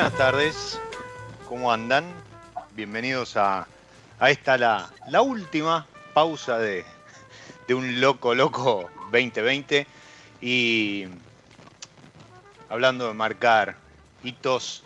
[0.00, 0.80] Buenas tardes,
[1.46, 2.06] ¿cómo andan?
[2.74, 3.66] Bienvenidos a,
[4.22, 6.86] esta, la, la última pausa de,
[7.68, 9.86] un loco, loco 2020.
[10.40, 11.04] Y
[12.70, 13.76] hablando de marcar
[14.24, 14.84] hitos,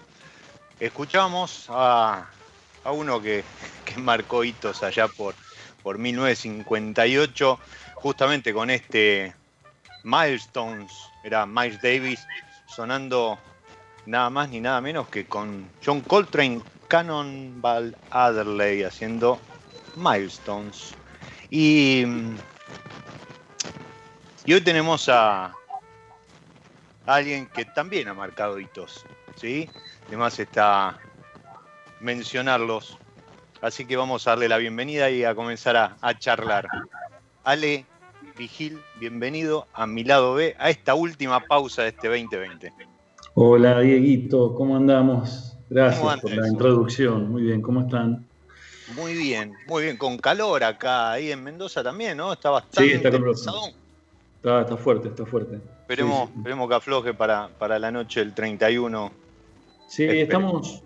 [0.80, 2.26] escuchamos a,
[2.84, 3.44] uno que,
[3.98, 5.36] marcó hitos allá por,
[5.84, 7.60] por 1958,
[7.94, 9.32] justamente con este
[10.02, 10.90] Milestones,
[11.22, 12.26] era Miles Davis,
[12.66, 13.38] sonando
[14.06, 19.38] nada más ni nada menos que con John Coltrane, Cannonball Adderley haciendo
[19.96, 20.94] Milestones.
[21.50, 22.04] Y,
[24.44, 25.52] y hoy tenemos a
[27.06, 29.04] alguien que también ha marcado hitos,
[29.36, 29.68] ¿sí?
[30.08, 30.98] Además está
[32.00, 32.98] mencionarlos.
[33.60, 36.68] Así que vamos a darle la bienvenida y a comenzar a, a charlar.
[37.44, 37.86] Ale
[38.36, 42.93] Vigil, bienvenido a mi lado B, a esta última pausa de este 2020.
[43.36, 45.56] Hola Dieguito, ¿cómo andamos?
[45.68, 47.32] Gracias por la introducción.
[47.32, 48.24] Muy bien, ¿cómo están?
[48.94, 49.96] Muy bien, muy bien.
[49.96, 52.32] Con calor acá, ahí en Mendoza también, ¿no?
[52.32, 55.58] Está bastante sí, está, está, está, fuerte, está fuerte.
[55.80, 59.10] Esperemos, esperemos que afloje para, para la noche del 31.
[59.88, 60.84] Sí, estamos...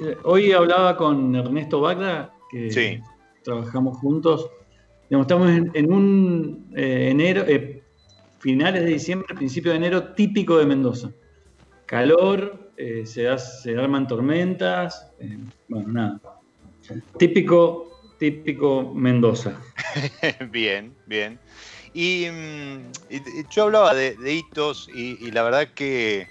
[0.00, 3.02] Eh, hoy hablaba con Ernesto Bagda, que
[3.44, 4.48] trabajamos juntos.
[5.10, 7.82] estamos en, un eh, enero, eh,
[8.38, 11.10] finales de diciembre, principio de enero, típico de Mendoza
[11.90, 13.26] calor, eh, se,
[13.76, 16.20] arman tormentas, eh, bueno, nada.
[17.18, 19.60] Típico, típico Mendoza.
[20.52, 21.40] bien, bien.
[21.92, 26.28] Y, mm, yo hablaba de, hitos y, la verdad que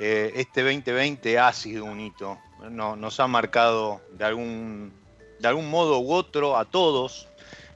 [0.00, 2.36] eh, este 2020 ha sido un hito.
[2.68, 4.92] nos ha marcado de algún,
[5.38, 7.28] de algún modo u otro a todos.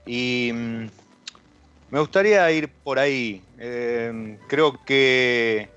[0.04, 0.86] Y mm,
[1.92, 3.40] me gustaría ir por ahí.
[4.48, 5.73] creo que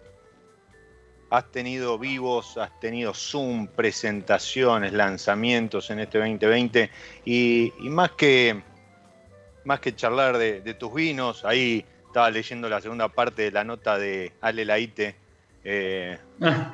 [1.30, 6.90] has tenido vivos, has tenido Zoom, presentaciones, lanzamientos en este 2020
[7.26, 8.62] y, más, que,
[9.66, 13.98] más que charlar de, tus vinos, ahí estaba leyendo la segunda parte de la nota
[13.98, 15.16] de Ale Laite
[15.64, 16.74] eh, ah.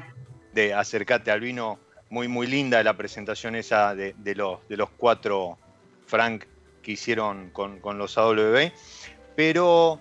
[0.54, 1.80] de Acercate al vino,
[2.10, 5.58] muy muy linda la presentación esa de, los, de los cuatro
[6.06, 6.46] Frank
[6.92, 8.72] hicieron con, con los AWB.
[9.36, 10.00] Pero,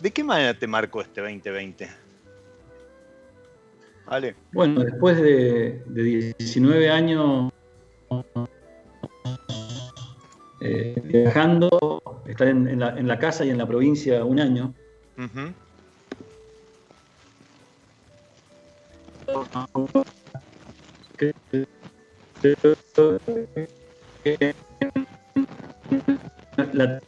[0.00, 2.05] ¿de qué manera te marcó este 2020?
[4.52, 5.82] Bueno, después de,
[6.38, 7.52] 19 años
[10.60, 14.74] eh, viajando, estar en, la, casa y en la provincia un año.
[26.72, 27.00] la,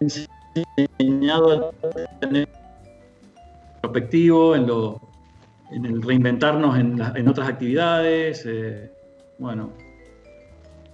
[0.00, 2.48] enseñado a tener
[3.80, 5.00] perspectivo en, lo,
[5.70, 8.90] en el reinventarnos en, en otras actividades, eh,
[9.38, 9.72] bueno,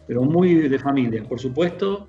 [0.07, 2.09] pero muy de familia, por supuesto,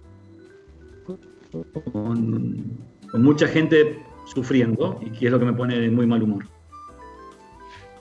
[1.92, 2.78] con,
[3.14, 6.46] mucha gente sufriendo y que es lo que me pone de muy mal humor.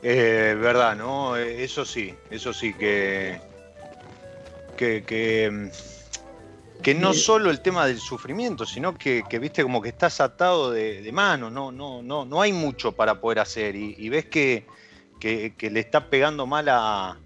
[0.02, 1.36] Eh, verdad, ¿no?
[1.36, 3.40] Eso sí, eso sí que,
[4.76, 5.70] que, que
[6.82, 11.08] que no solo el tema del sufrimiento, sino que, viste como que estás atado de,
[11.12, 14.66] mano, no, no, no, no hay mucho para poder hacer y, ves que,
[15.20, 17.16] le está pegando mal a,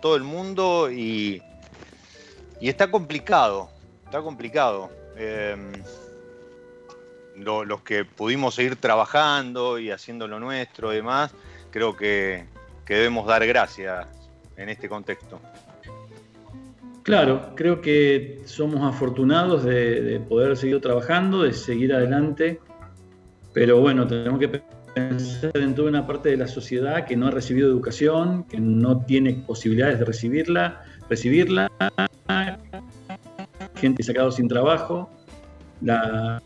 [0.00, 1.42] todo el mundo y,
[2.60, 3.70] está complicado,
[4.04, 4.90] está complicado.
[5.16, 5.72] Em,
[7.36, 11.32] los que pudimos seguir trabajando y haciendo lo nuestro y demás,
[11.70, 12.46] creo que
[12.86, 14.06] debemos dar gracias
[14.56, 15.40] en este contexto.
[17.06, 22.58] Claro, creo que somos afortunados de, poder seguir trabajando, de seguir adelante,
[23.54, 24.60] pero bueno, tenemos que
[24.92, 29.04] pensar en toda una parte de la sociedad que no ha recibido educación, que no
[29.04, 31.70] tiene posibilidades de recibirla, recibirla,
[33.76, 35.08] gente sacado sin trabajo,
[35.82, 36.42] la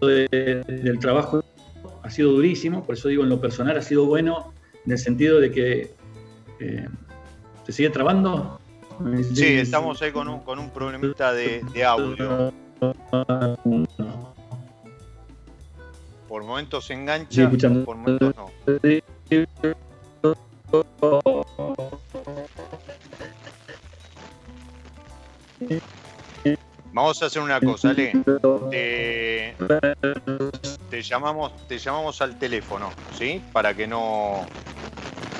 [0.00, 1.44] del trabajo
[2.02, 4.52] ha sido durísimo, por eso digo en lo personal ha sido bueno
[4.84, 5.94] en el sentido de que
[6.60, 6.88] eh,
[7.64, 8.58] se sigue trabando.
[9.34, 12.52] Sí, estamos ahí con un, con un problemita de, audio.
[16.28, 17.50] Por momentos se engancha,
[17.84, 18.50] por momentos no.
[26.92, 28.12] Vamos a hacer una cosa, Ale.
[30.90, 33.42] Te, llamamos, te llamamos al teléfono, ¿sí?
[33.52, 34.46] Para que no,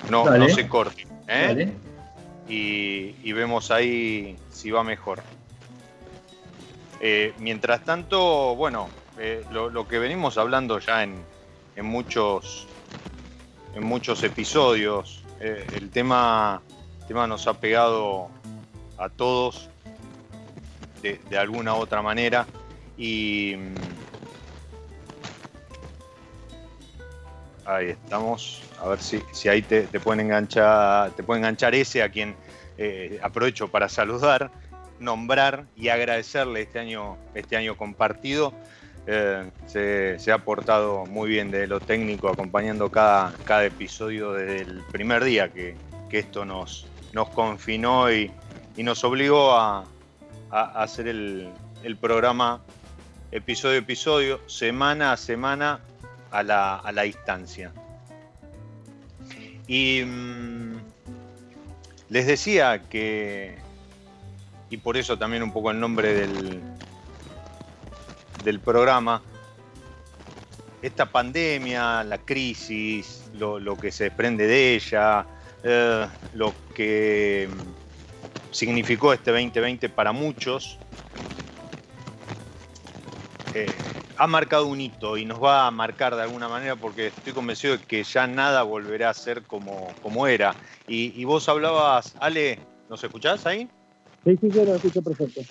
[0.09, 1.07] no, se corte.
[1.29, 1.71] ¿eh?
[2.49, 5.23] Y, vemos ahí si va mejor.
[7.01, 8.89] Eh, mientras tanto, bueno,
[9.19, 11.17] eh, lo, que venimos hablando ya en,
[11.77, 12.67] en muchos,
[13.75, 16.63] en muchos episodios, el tema,
[17.01, 18.29] el tema nos ha pegado
[18.97, 19.69] a todos
[21.03, 22.47] de, alguna otra manera.
[22.97, 23.75] Y mm,
[27.67, 28.63] ahí estamos.
[28.81, 32.35] A ver si, si ahí te, pueden enganchar, te puede enganchar ese a quien
[32.79, 34.51] eh, aprovecho para saludar,
[34.99, 38.53] nombrar y agradecerle este año, este año compartido.
[39.07, 44.83] Eh, se, ha portado muy bien de lo técnico, acompañando cada, cada episodio desde el
[44.93, 45.77] primer día que,
[46.13, 48.31] esto nos, nos confinó y
[48.77, 49.83] nos obligó a,
[50.53, 51.51] a hacer el,
[52.01, 52.61] programa
[53.33, 55.81] episodio a episodio, semana a semana
[56.31, 57.73] a la, distancia.
[59.67, 60.77] Y mm,
[62.11, 63.57] les decía que,
[64.69, 66.61] y por eso también un poco el nombre del,
[68.45, 69.23] del programa,
[70.83, 75.25] esta pandemia, la crisis, lo, que se desprende de ella,
[75.63, 77.49] eh, lo que
[78.53, 80.79] significó este 2020 para muchos,
[83.55, 83.69] eh,
[84.17, 87.77] ha marcado un hito y nos va a marcar de alguna manera porque estoy convencido
[87.77, 90.57] de que ya nada volverá a ser como, como era.
[90.87, 93.69] Y, vos hablabas, Ale, ¿nos escuchás ahí?
[94.25, 95.45] Sí, sí, yo lo escucho perfecto.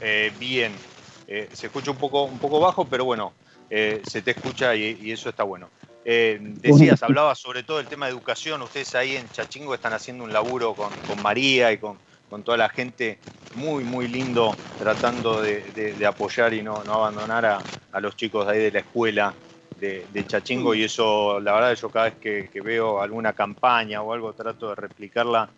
[0.00, 0.78] Eh, bien,
[1.26, 3.32] eh, se escucha un poco, un poco bajo, pero bueno,
[3.68, 5.70] se te escucha y, eso está bueno.
[6.06, 8.62] Decías, hablabas sobre todo el tema de educación.
[8.62, 11.98] Ustedes ahí en Chachingo están haciendo un laburo con, María y con,
[12.30, 13.18] con, toda la gente
[13.54, 17.44] muy, muy lindo, tratando de, apoyar y no, abandonar
[17.92, 19.34] a, los chicos de ahí de la escuela
[19.80, 20.74] de, Chachingo.
[20.74, 24.74] Y eso, la verdad, yo cada vez que, veo alguna campaña o algo, trato de
[24.76, 25.48] replicarla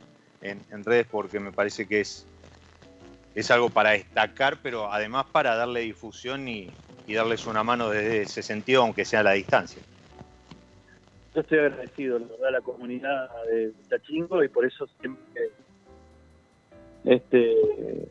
[0.40, 2.26] en, redes porque me parece que es,
[3.34, 6.70] es algo para destacar, pero además para darle difusión y,
[7.06, 9.82] y darles una mano desde ese sentido, aunque sea a la distancia.
[11.38, 15.52] Yo estoy agradecido, la verdad, a la comunidad de Tachingo y por eso siempre
[17.04, 17.54] este,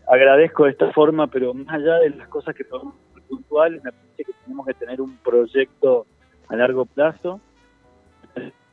[0.08, 2.94] agradezco de esta forma, pero más allá de las cosas que son
[3.28, 6.06] puntuales, me parece que tenemos que tener un proyecto
[6.48, 7.42] a largo plazo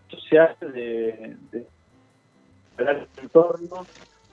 [0.08, 1.66] social de, de,
[2.78, 3.84] el entorno,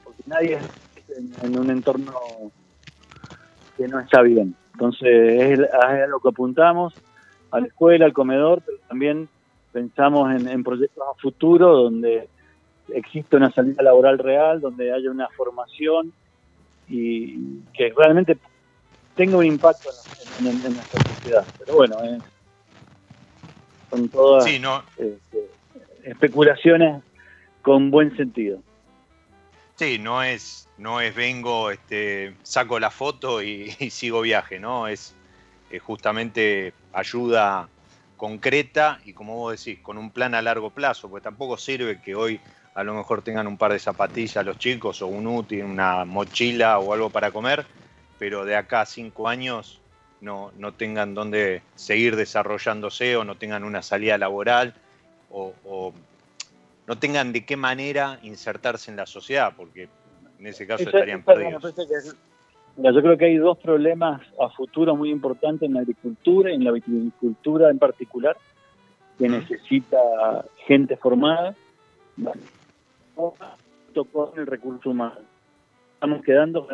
[0.03, 2.13] porque nadie es en, un entorno
[3.75, 4.55] que no está bien.
[4.73, 6.93] Entonces es, a lo que apuntamos,
[7.49, 9.27] a la escuela, al comedor, pero también
[9.71, 12.27] pensamos en, proyectos a futuro donde
[12.93, 16.11] existe una salida laboral real, donde haya una formación
[16.89, 18.37] y que realmente
[19.15, 19.89] tenga un impacto
[20.39, 21.45] en, nuestra sociedad.
[21.59, 21.97] Pero bueno,
[23.89, 25.49] son todas este,
[26.03, 27.03] especulaciones
[27.61, 28.59] con buen sentido.
[29.75, 34.87] Sí, no es, no es vengo, este, saco la foto y, sigo viaje, ¿no?
[34.87, 35.15] Es,
[35.81, 37.69] justamente ayuda
[38.21, 42.13] concreta y como vos decís, con un plan a largo plazo, porque tampoco sirve que
[42.13, 42.39] hoy
[42.75, 46.77] a lo mejor tengan un par de zapatillas los chicos o un útil, una mochila
[46.77, 47.65] o algo para comer,
[48.19, 49.81] pero de acá a cinco años
[50.21, 54.75] no, no tengan dónde seguir desarrollándose o no tengan una salida laboral
[55.31, 55.91] o
[56.85, 59.89] no tengan de qué manera insertarse en la sociedad, porque
[60.37, 61.73] en ese caso estarían perdidos.
[62.89, 66.63] Yo creo que hay dos problemas a futuro muy importantes en la agricultura y en
[66.63, 68.35] la viticultura en particular,
[69.19, 69.97] que necesita
[70.65, 71.55] gente formada,
[73.13, 75.19] con el recurso humano.
[75.93, 76.67] Estamos quedando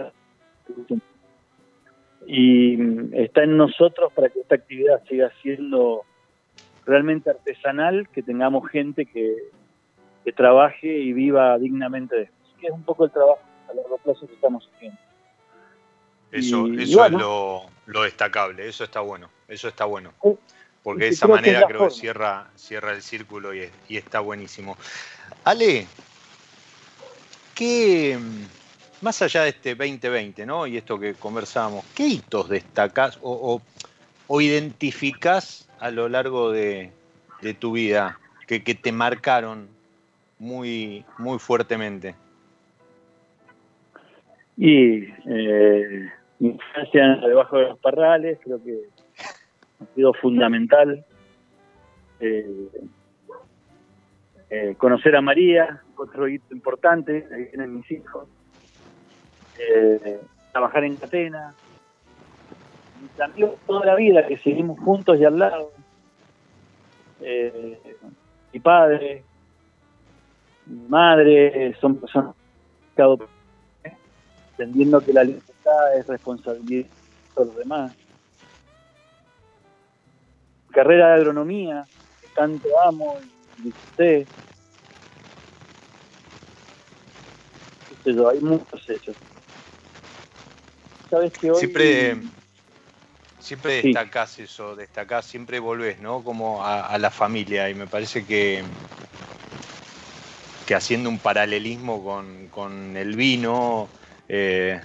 [2.26, 2.78] y
[3.16, 6.04] está en nosotros para que esta actividad siga siendo
[6.86, 9.36] realmente artesanal, que tengamos gente que,
[10.24, 12.36] que trabaje y viva dignamente de esto.
[12.60, 15.07] Que es un poco el trabajo a largo plazo que estamos haciendo.
[16.32, 20.14] Eso, eso es lo, destacable, eso está bueno, eso está bueno.
[20.84, 24.78] Porque de esa manera creo que cierra, cierra el círculo y, está buenísimo.
[25.44, 25.88] Ale,
[27.56, 28.18] ¿qué,
[29.02, 30.68] más allá de este 2020, ¿no?
[30.68, 33.62] Y esto que conversábamos, ¿qué hitos destacás o,
[34.28, 36.92] o, identificás a lo largo de,
[37.60, 39.68] tu vida que, que, te marcaron
[40.40, 42.16] muy, muy fuertemente?
[44.58, 48.80] Y eh, infancia debajo de los parrales, creo que
[49.82, 51.06] ha sido fundamental.
[52.20, 52.70] Eh,
[54.50, 58.28] eh, conocer a María, otro hito importante, ahí vienen mis hijos.
[60.52, 61.54] trabajar en Catena.
[63.02, 65.72] Mis toda la vida que seguimos juntos y al lado.
[68.54, 69.24] mi padre,
[70.90, 72.36] madre, son personas
[74.58, 75.24] entendiendo que la
[75.96, 76.88] es responsabilidad
[77.38, 77.94] de los demás.
[80.72, 81.86] Carrera de agronomía,
[82.22, 83.18] que tanto amo
[83.60, 84.28] y disfruté.
[88.06, 89.16] hay muchos hechos.
[91.10, 91.60] Sabes que hoy...
[91.60, 92.18] Siempre,
[93.40, 96.24] siempre destacás eso, destacás, siempre volvés, ¿no?
[96.24, 98.64] Como a la familia y me parece que
[100.68, 102.04] que haciendo un paralelismo
[102.52, 103.88] con, el vino,
[104.28, 104.80] eh,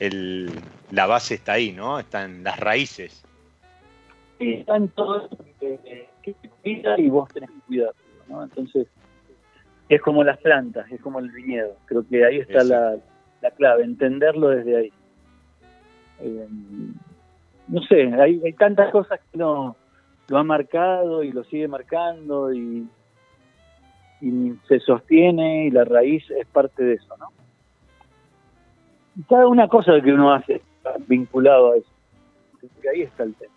[0.00, 1.98] la base está ahí, ¿no?
[1.98, 3.24] Están las raíces.
[4.38, 5.28] Sí, están todos
[5.60, 7.92] que, que cuida y vos tenés que cuidar,
[8.28, 8.42] ¿no?
[8.42, 8.86] Entonces,
[9.88, 11.76] es como las plantas, es como el viñedo.
[11.86, 12.98] Creo que ahí está la,
[13.56, 14.92] clave, entenderlo desde ahí.
[16.20, 16.48] Eh,
[17.68, 19.76] no sé, hay, hay tantas cosas que no
[20.28, 22.88] lo ha marcado y lo sigue marcando y
[24.20, 27.28] y se sostiene y la raíz es parte de eso, ¿no?
[29.28, 30.62] Cada una cosa que uno hace
[31.06, 31.88] vinculado a eso,
[32.80, 33.52] que ahí está el tema.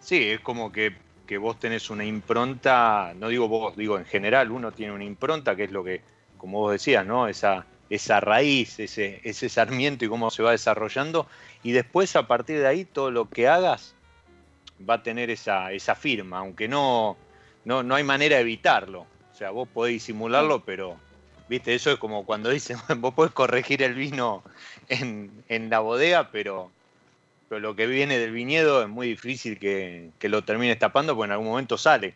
[0.00, 0.94] Sí, es como que,
[1.38, 5.64] vos tenés una impronta, no digo vos, digo en general, uno tiene una impronta que
[5.64, 6.02] es lo que,
[6.38, 7.26] como vos decías, ¿no?
[7.28, 11.26] Esa, esa raíz, ese, ese sarmiento y cómo se va desarrollando,
[11.62, 13.96] y después a partir de ahí todo lo que hagas
[14.88, 17.16] va a tener esa, esa firma, aunque no,
[17.64, 19.06] no, no hay manera de evitarlo.
[19.32, 20.96] O sea, vos podés disimularlo, pero,
[21.48, 24.42] viste, eso es como cuando dicen, vos podés corregir el vino
[24.88, 26.70] en, la bodega, pero,
[27.48, 31.32] pero lo que viene del viñedo es muy difícil que, lo termines tapando porque en
[31.32, 32.14] algún momento sale.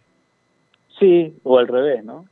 [0.98, 2.26] Sí, o al revés, ¿no?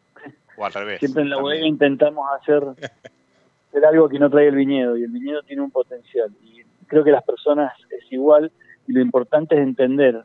[0.57, 0.99] O al revés.
[0.99, 2.63] Siempre en la bodega intentamos hacer,
[3.69, 6.31] hacer algo que no trae el viñedo y el viñedo tiene un potencial.
[6.43, 8.51] Y creo que las personas es igual
[8.87, 10.25] y lo importante es entender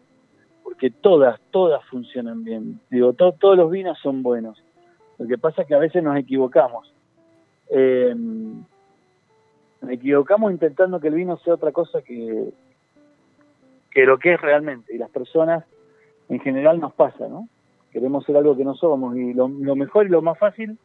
[0.63, 2.79] porque todas, todas funcionan bien.
[2.89, 4.62] Digo, todos los vinos son buenos.
[5.23, 6.93] Lo que pasa es que a veces nos equivocamos.
[7.69, 12.49] Eh, nos equivocamos intentando que el vino sea otra cosa que,
[13.89, 14.93] que lo que es realmente.
[14.93, 15.63] Y las personas
[16.29, 17.47] en general nos pasa, ¿no?
[17.93, 20.77] queremos ser algo que no somos y lo, mejor y lo más fácil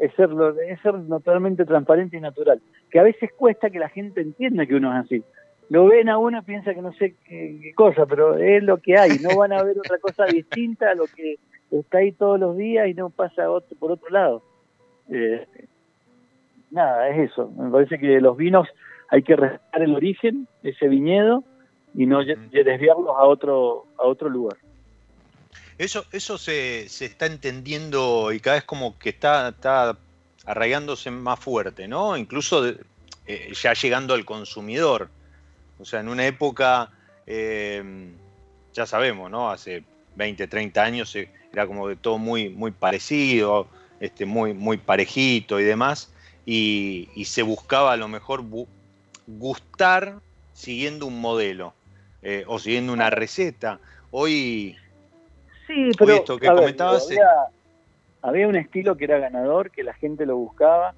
[0.00, 0.30] es ser,
[0.66, 4.74] es ser naturalmente transparente y natural, que a veces cuesta que la gente entienda que
[4.74, 5.22] uno es así.
[5.68, 9.18] Lo ven a uno, piensa que no sé qué, cosa, pero es lo que hay,
[9.18, 11.36] no van a ver otra cosa distinta a lo que
[11.70, 14.42] está ahí todos los días y no pasa otro, por otro lado.
[15.10, 15.46] Eh,
[16.70, 17.50] nada, es eso.
[17.56, 18.68] Me parece que los vinos
[19.08, 21.44] hay que respetar el origen, ese viñedo,
[21.94, 24.58] y no desviarlos a otro, a otro lugar.
[25.78, 29.96] Eso, eso se, se está entendiendo y cada vez como que está, está
[30.46, 32.16] arraigándose más fuerte, ¿no?
[32.16, 32.66] Incluso
[33.26, 35.10] eh, ya llegando al consumidor.
[35.78, 36.90] O sea, en una época,
[37.26, 38.10] eh,
[38.72, 39.50] ya sabemos, ¿no?
[39.50, 43.66] Hace 20, 30 años eh, era como de todo muy, muy parecido,
[44.00, 46.12] este, muy, muy parejito y demás,
[46.44, 48.44] y, se buscaba a lo mejor
[49.26, 50.20] gustar
[50.52, 51.74] siguiendo un modelo
[52.46, 53.80] o siguiendo una receta.
[54.10, 54.76] Hoy
[55.66, 56.24] Sí, pero
[58.22, 60.94] había, un estilo que era ganador, que la gente lo buscaba,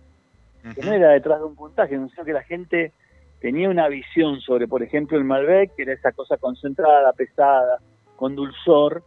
[0.74, 2.92] que no era detrás de un puntaje, sino que la gente
[3.40, 7.78] tenía una visión sobre, por ejemplo, el Malbec, que era esa cosa concentrada, pesada,
[8.16, 9.02] con dulzor,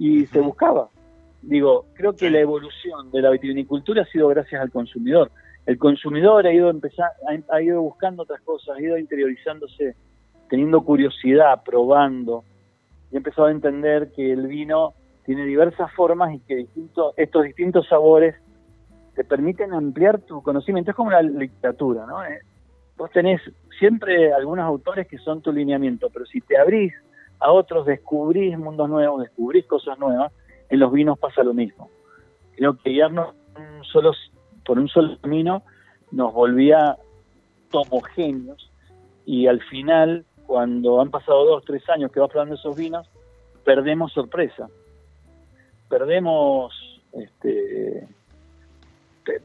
[0.00, 0.88] y se buscaba.
[1.42, 5.30] Digo, creo que la evolución de la vitivinicultura ha sido gracias al consumidor.
[5.66, 7.10] El consumidor ha ido empezar,
[7.50, 9.94] ha ido buscando otras cosas, ha ido interiorizándose,
[10.48, 12.44] teniendo curiosidad, probando,
[13.10, 14.94] y he empezado a entender que el vino
[15.26, 16.66] tiene diversas formas y que
[17.18, 18.34] estos distintos sabores
[19.14, 20.92] te permiten ampliar tu conocimiento.
[20.92, 22.24] Es como la literatura, ¿no?
[22.24, 22.40] Eh,
[22.96, 23.42] vos tenés
[23.78, 26.94] siempre algunos autores que son tu lineamiento, pero si te abrís
[27.40, 30.32] a otros, descubrís mundos nuevos, descubrís cosas nuevas,
[30.68, 31.90] en los vinos pasa lo mismo.
[32.56, 33.34] Creo que guiarnos
[33.90, 34.12] solo,
[34.64, 35.62] por un solo camino
[36.10, 36.96] nos volvía
[37.72, 38.70] homogéneos
[39.24, 43.08] y al final cuando han pasado dos, tres años que vas probando esos vinos,
[43.64, 44.68] perdemos sorpresa.
[45.88, 46.74] Perdemos,
[47.12, 48.08] este,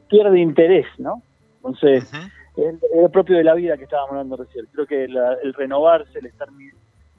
[0.08, 1.22] pierde interés, ¿no?
[1.58, 2.10] Entonces,
[2.56, 4.66] es, propio de la vida que estábamos hablando recién.
[4.72, 6.50] Creo que el renovarse, el estar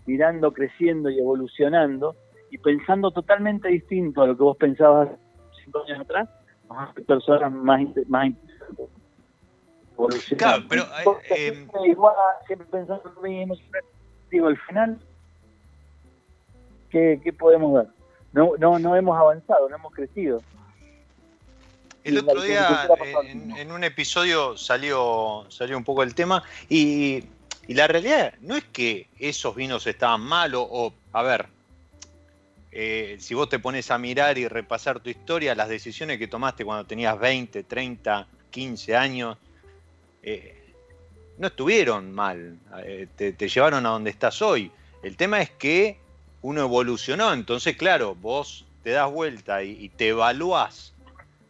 [0.07, 2.15] mirando, creciendo y evolucionando
[2.49, 5.09] y pensando totalmente distinto a lo que vos pensabas
[5.63, 6.29] cinco años atrás,
[7.05, 8.31] personas más, más
[10.37, 10.83] Claro, pero.
[10.83, 12.13] Eh, eh, igual,
[12.45, 13.55] siempre pensando lo mismo,
[14.29, 14.99] digo, al final,
[16.91, 17.87] ¿qué, ¿qué, podemos ver?
[18.31, 20.39] No, no, no hemos avanzado, no hemos crecido.
[22.03, 22.87] El otro día,
[23.57, 27.23] en, un episodio, salió, salió un poco el tema y,
[27.67, 31.47] y, la realidad no es que esos vinos estaban malos o, a ver,
[32.71, 36.65] eh, si vos te pones a mirar y repasar tu historia, las decisiones que tomaste
[36.65, 39.37] cuando tenías 20, 30, 15 años,
[40.23, 40.57] eh,
[41.37, 44.71] no estuvieron mal, eh, te, llevaron a donde estás hoy.
[45.03, 45.97] El tema es que
[46.41, 50.93] uno evolucionó, entonces claro, vos te das vuelta y, te evaluás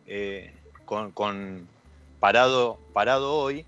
[0.06, 0.54] eh,
[0.86, 1.68] con,
[2.20, 3.66] parado, parado hoy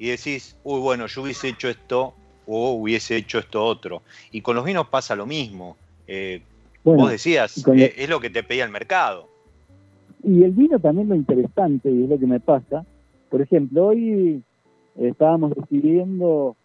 [0.00, 2.14] y decís, uy, bueno, yo hubiese hecho esto
[2.46, 4.00] o hubiese hecho esto otro.
[4.32, 5.76] Y con los vinos pasa lo mismo.
[6.82, 9.28] vos decías, es lo que te pedía el mercado.
[10.24, 12.86] Y el vino también lo interesante, y es lo que me pasa.
[13.28, 14.42] Por ejemplo, hoy
[14.96, 16.56] estábamos decidiendo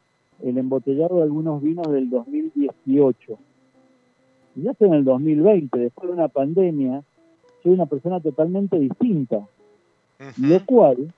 [0.41, 3.37] el embotellado de algunos vinos del 2018.
[4.55, 7.03] Y ya estoy en el 2020, después de una pandemia,
[7.63, 9.45] soy una persona totalmente distinta.
[10.37, 11.13] Lo cual,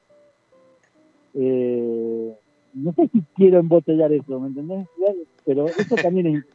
[1.39, 2.34] eh,
[2.73, 4.88] no sé si quiero embotellar eso, ¿me entendés?
[5.45, 6.45] Pero eso también es...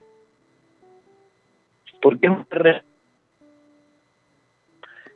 [2.01, 2.47] Porque es un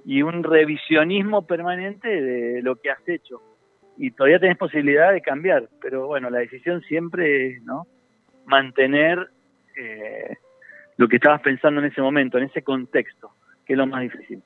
[0.04, 3.42] y un revisionismo permanente de lo que has hecho
[3.98, 7.86] y todavía tenés posibilidad de cambiar, pero bueno, la decisión siempre es, ¿no?
[8.44, 9.30] Mantener
[9.76, 10.36] eh,
[10.96, 13.32] lo que estabas pensando en ese momento, en ese contexto,
[13.64, 14.42] que es lo más difícil.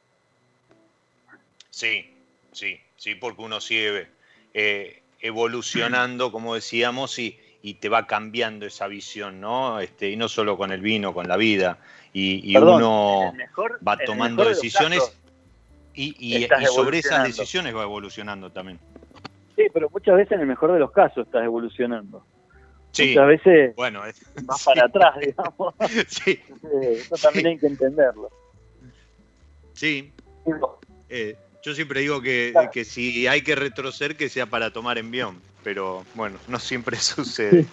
[1.68, 2.11] Sí,
[2.52, 4.06] sí, sí, porque uno sigue
[4.54, 9.80] eh, evolucionando, como decíamos, y, y, te va cambiando esa visión, ¿no?
[9.80, 11.78] Este, y no solo con el vino, con la vida,
[12.12, 13.33] y, uno
[13.87, 15.16] va tomando decisiones
[15.94, 18.78] y, y sobre esas decisiones va evolucionando también.
[19.56, 22.24] Sí, pero muchas veces en el mejor de los casos estás evolucionando.
[22.98, 24.02] muchas veces bueno,
[24.44, 25.74] vas para atrás, digamos.
[26.09, 26.40] Sí.
[26.83, 28.30] Eso también hay que entenderlo.
[29.74, 30.12] Sí.
[31.09, 36.05] Eh, yo siempre digo que, si hay que retroceder, que sea para tomar envión, pero
[36.14, 37.66] bueno, no siempre sucede.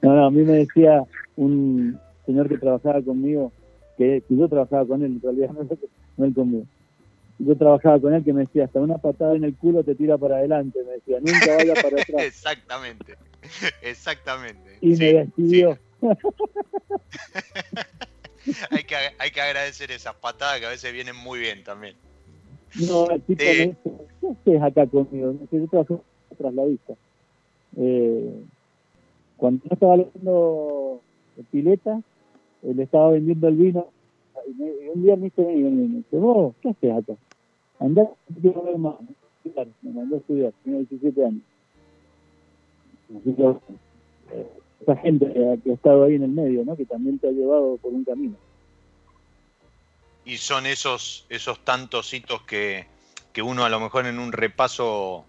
[0.00, 1.04] No, no, a mí me decía
[1.36, 3.52] un señor que trabajaba conmigo,
[3.98, 5.68] que, yo trabajaba con él, en realidad no,
[6.16, 6.66] no él conmigo
[7.44, 10.16] yo trabajaba con él que me decía, hasta una patada en el culo te tira
[10.18, 12.22] para adelante, me decía, nunca vaya para atrás.
[12.22, 13.16] exactamente,
[13.82, 14.78] exactamente.
[14.80, 15.78] Y me despidió.
[18.70, 21.96] hay, que, hay que agradecer esas patadas que a veces vienen muy bien también.
[22.80, 23.76] No, el tipo eh,
[24.20, 25.34] ¿qué haces acá conmigo?
[25.50, 26.02] Yo trabajo
[26.38, 26.94] tras la vista.
[27.76, 28.42] Eh,
[29.36, 31.00] cuando yo estaba leyendo
[31.50, 32.00] pileta,
[32.62, 33.86] él estaba vendiendo el vino
[34.46, 37.14] y, un día me dice, me dice, vos, ¿qué haces acá?
[37.78, 38.08] Andá,
[38.40, 38.94] quiero ver más.
[39.82, 41.42] Me mandó a estudiar, tenía 17 años.
[43.16, 44.46] Así que, eh,
[44.80, 45.32] esa gente
[45.62, 46.76] que ha estado ahí en el medio, ¿no?
[46.76, 48.36] Que también te ha llevado por un camino.
[50.24, 52.86] Y son esos, esos tantos hitos que,
[53.32, 55.24] que uno a lo mejor en un repaso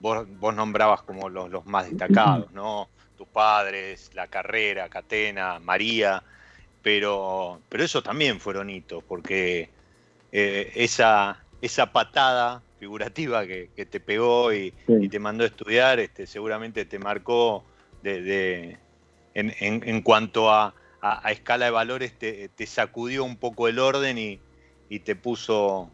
[0.00, 2.88] vos, vos nombrabas como los, los, más destacados, ¿no?
[3.16, 6.22] Tus padres, la carrera, Catena, María,
[6.82, 9.68] pero, pero eso también fueron hitos, porque
[10.32, 14.72] eh, esa, esa patada figurativa que, te pegó y,
[15.10, 17.64] te mandó a estudiar, este, seguramente te marcó
[18.02, 18.78] de,
[19.34, 24.18] en, en, cuanto a, a, escala de valores, te, te, sacudió un poco el orden
[24.18, 24.40] y,
[24.88, 25.90] y te puso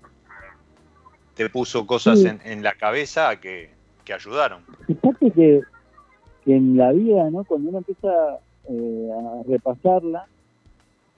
[1.34, 3.68] te puso cosas en, en, la cabeza que,
[4.06, 4.62] que ayudaron.
[4.86, 5.60] Fíjate que,
[6.44, 7.44] que, en la vida, ¿no?
[7.44, 8.08] cuando uno empieza
[8.70, 10.26] eh, a repasarla,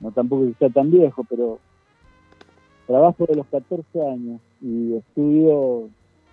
[0.01, 1.61] no tampoco que sea tan viejo, pero
[2.89, 5.89] trabajo de los 14 años y estudio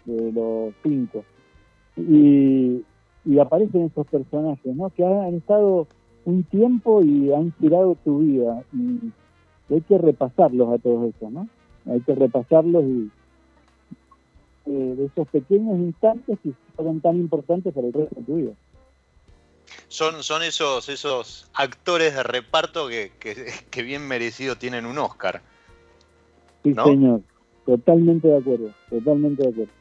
[0.06, 1.24] de los 5.
[1.98, 2.84] Y,
[3.26, 4.90] y aparecen esos personajes, ¿no?
[4.90, 5.88] Que han estado
[6.26, 8.64] un tiempo y han tirado tu vida.
[8.74, 9.12] Y
[9.74, 11.48] hay que repasarlos a todos esos, ¿no?
[11.90, 13.12] Hay que repasarlos y
[14.66, 18.52] eh, de esos pequeños instantes que fueron tan importantes para el resto de tu vida.
[19.88, 23.12] Son, son esos, esos actores de reparto que,
[23.70, 25.42] que, bien merecido tienen un Oscar.
[26.64, 27.22] Sí, señor.
[27.66, 28.72] Totalmente de acuerdo.
[28.90, 29.72] Totalmente de acuerdo.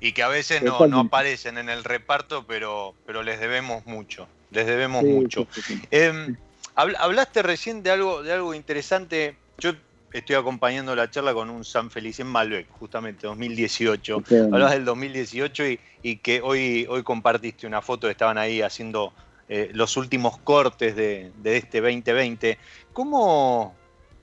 [0.00, 4.28] Y que a veces no, no, aparecen en el reparto, pero, pero les debemos mucho.
[4.50, 5.46] Les debemos mucho.
[5.90, 6.36] Em,
[6.74, 9.36] hablaste recién de algo, de algo interesante.
[9.58, 9.72] Yo
[10.12, 14.22] estoy acompañando la charla con un San Felicien Malbec, justamente 2018.
[14.52, 19.12] Hablabas del 2018 y, y, que hoy, hoy compartiste una foto, estaban ahí haciendo
[19.48, 22.58] eh, los últimos cortes de, de, este 2020.
[22.92, 23.74] ¿Cómo,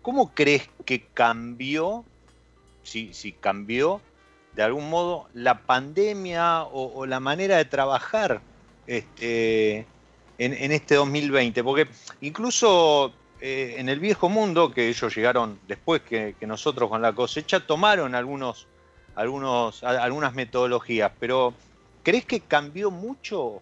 [0.02, 2.04] ¿Cómo crees que cambió,
[2.84, 4.02] si, si cambió
[4.56, 8.42] de algún modo, la pandemia o, o la manera de trabajar
[8.88, 9.86] este,
[10.38, 11.64] en, en este 2020?
[11.64, 11.88] Porque
[12.22, 17.60] incluso eh, en el viejo mundo, que ellos llegaron después que, nosotros con la cosecha,
[17.60, 18.66] tomaron algunos,
[19.14, 21.54] algunos, algunas metodologías, pero
[22.02, 23.62] ¿crees que cambió mucho?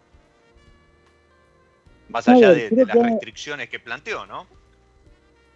[2.10, 4.46] Más allá de, las restricciones que planteó, ¿no?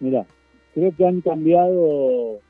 [0.00, 0.26] Mira,
[0.74, 2.40] creo que han cambiado.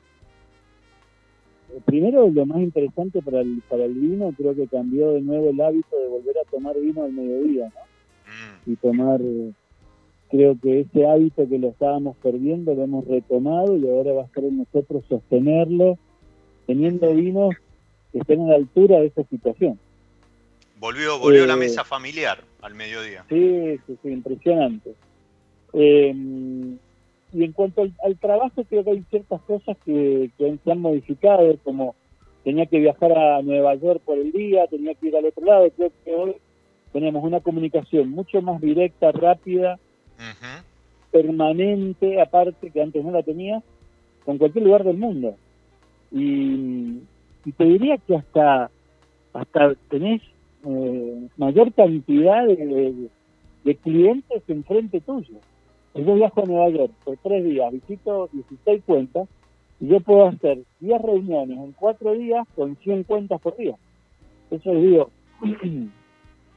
[1.85, 5.61] Primero, lo más interesante para el, para el vino, creo que cambió de nuevo el
[5.61, 7.88] hábito de volver a tomar vino al mediodía, ¿no?
[8.65, 9.19] Y tomar
[10.29, 14.29] creo que ese hábito que lo estábamos perdiendo lo hemos retomado y ahora va a
[14.29, 15.97] ser en nosotros sostenerlo,
[16.67, 17.55] teniendo vinos
[18.11, 19.79] que estén a la altura de esa situación.
[20.79, 23.25] Volvió, volvió la eh, mesa familiar al mediodía.
[23.27, 24.93] Sí, sí, sí impresionante.
[25.73, 26.13] Eh,
[27.31, 31.55] y en cuanto al, trabajo, creo que hay ciertas cosas que, que se han modificado,
[31.63, 31.95] como
[32.43, 35.69] tenía que viajar a Nueva York por el día, tenía que ir al otro lado.
[35.75, 36.35] Creo que hoy
[36.91, 39.79] tenemos una comunicación mucho más directa, rápida,
[41.11, 43.61] permanente, aparte que antes no la tenía,
[44.25, 45.35] con cualquier lugar del mundo.
[46.11, 46.99] Y,
[47.57, 48.69] te diría que hasta,
[49.33, 50.21] hasta tenés
[50.65, 53.09] eh, mayor cantidad de,
[53.63, 55.35] de, clientes enfrente tuyo.
[55.95, 59.27] Yo viajo a Nueva York por tres días, visito 16 cuentas
[59.79, 63.75] y yo puedo hacer 10 reuniones en cuatro días con 100 cuentas por día.
[64.51, 65.09] Eso les digo,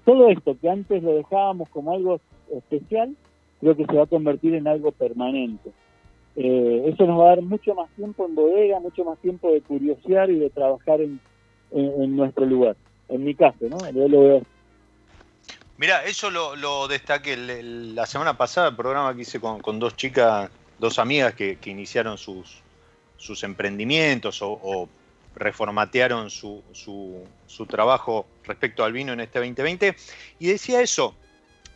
[0.04, 3.16] todo esto que antes lo dejábamos como algo especial,
[3.60, 5.70] creo que se va a convertir en algo permanente.
[6.34, 9.60] Eh, eso nos va a dar mucho más tiempo en bodega, mucho más tiempo de
[9.60, 11.20] curiosear y de trabajar en,
[12.16, 12.76] nuestro lugar.
[13.08, 13.78] En mi caso, ¿no?
[13.90, 14.42] Yo lo veo
[15.78, 20.98] Mira, eso lo, destaqué la semana pasada, el programa que hice con, dos chicas, dos
[20.98, 22.62] amigas que, iniciaron sus,
[23.16, 24.88] sus emprendimientos o,
[25.34, 29.96] reformatearon su, su, su, trabajo respecto al vino en este 2020.
[30.38, 31.14] Y decía eso,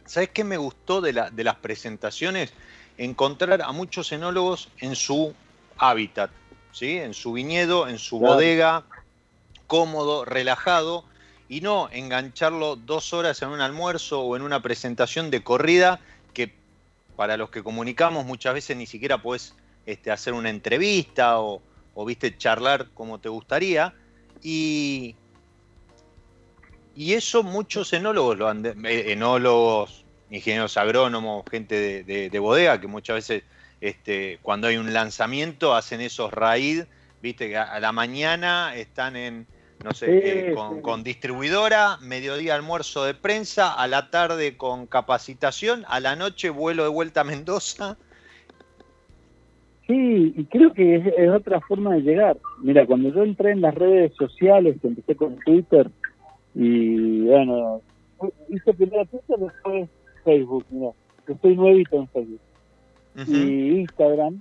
[0.07, 2.53] ¿Sabes qué me gustó de, la, de las presentaciones?
[2.97, 5.35] Encontrar a muchos enólogos en su
[5.77, 6.31] hábitat,
[6.73, 6.97] ¿sí?
[6.97, 8.85] en su viñedo, en su bodega,
[9.67, 11.05] cómodo, relajado,
[11.49, 16.01] y no engancharlo dos horas en un almuerzo o en una presentación de corrida
[16.33, 16.55] que
[17.17, 19.55] para los que comunicamos muchas veces ni siquiera puedes
[19.87, 21.61] este, hacer una entrevista o,
[21.97, 23.95] o, viste charlar como te gustaría.
[24.43, 25.17] Y,
[26.95, 28.39] y eso muchos enólogos
[28.85, 33.43] eh, enólogos, ingenieros agrónomos, gente de, bodega, que muchas veces
[33.81, 36.85] este, cuando hay un lanzamiento, hacen esos raid,
[37.23, 39.47] viste, que a la mañana están en,
[39.85, 46.01] no sé, eh, con, distribuidora, mediodía almuerzo de prensa, a la tarde con capacitación, a
[46.01, 47.97] la noche vuelo de vuelta a Mendoza.
[49.87, 52.39] Sí, y creo que es, otra forma de llegar.
[52.61, 55.89] Mira, cuando yo entré en las redes sociales, empecé con Twitter,
[56.55, 57.81] y bueno,
[58.49, 59.89] hice primero Twitter, después
[60.25, 60.91] Facebook, mira,
[61.29, 62.41] estoy nuevito en Facebook.
[63.29, 64.41] Y Instagram,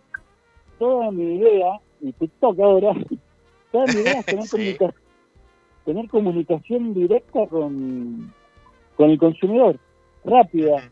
[0.80, 2.94] toda mi idea, y TikTok ahora,
[3.72, 5.06] toda mi idea es tener comunicación
[5.86, 8.34] tener comunicación directa con,
[8.98, 9.78] con el consumidor,
[10.26, 10.90] rápida.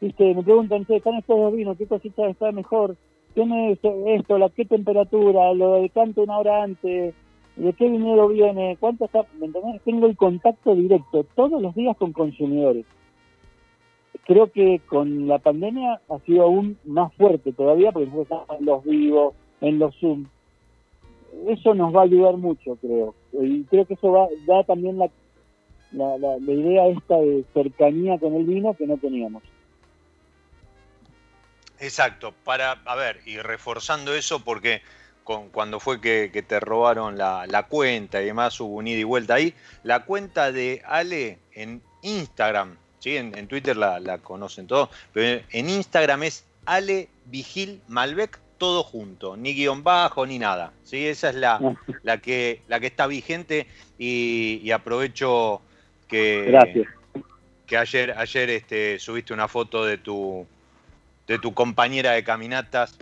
[0.00, 0.34] ¿Viste?
[0.34, 1.76] Me preguntan, ¿están estos dos vinos?
[1.76, 2.96] ¿Qué cosita está mejor?
[3.34, 4.38] ¿Tiene esto?
[4.38, 5.52] ¿La qué temperatura?
[5.54, 7.14] ¿Lo decanto una hora antes?
[7.56, 8.76] ¿De qué dinero viene?
[8.80, 9.24] ¿Cuánto está?
[9.38, 9.48] ¿Me
[9.84, 12.86] Tengo el contacto directo todos los días con consumidores.
[14.26, 18.84] Creo que con la pandemia ha sido aún más fuerte todavía porque estamos en los
[18.84, 20.26] vivos, en los Zoom
[21.48, 23.14] eso nos va a ayudar mucho, creo.
[23.32, 25.10] Y creo que eso va, da también la,
[25.92, 29.42] la, la, idea esta de cercanía con el vino que no teníamos.
[31.80, 34.82] Exacto, para, a ver, y reforzando eso, porque
[35.24, 39.04] con, cuando fue que, te robaron la, la, cuenta y demás, hubo un ida y
[39.04, 43.16] vuelta ahí, la cuenta de Ale en Instagram, ¿sí?
[43.16, 48.82] en, en Twitter la, la, conocen todos, pero en Instagram es Ale Vigil Malbec todo
[48.82, 50.74] junto, ni guion bajo ni nada.
[50.84, 51.06] ¿sí?
[51.06, 53.66] Esa es la, la, que, la que está vigente
[53.98, 55.62] y, aprovecho
[56.06, 56.84] que,
[57.66, 60.46] que ayer, ayer este, subiste una foto de tu,
[61.30, 62.98] de tu compañera de caminatas.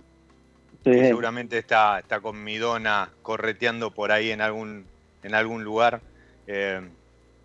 [0.83, 4.85] Que seguramente está, está con mi dona correteando por ahí en algún,
[5.23, 6.01] en algún lugar.
[6.45, 6.87] Eh,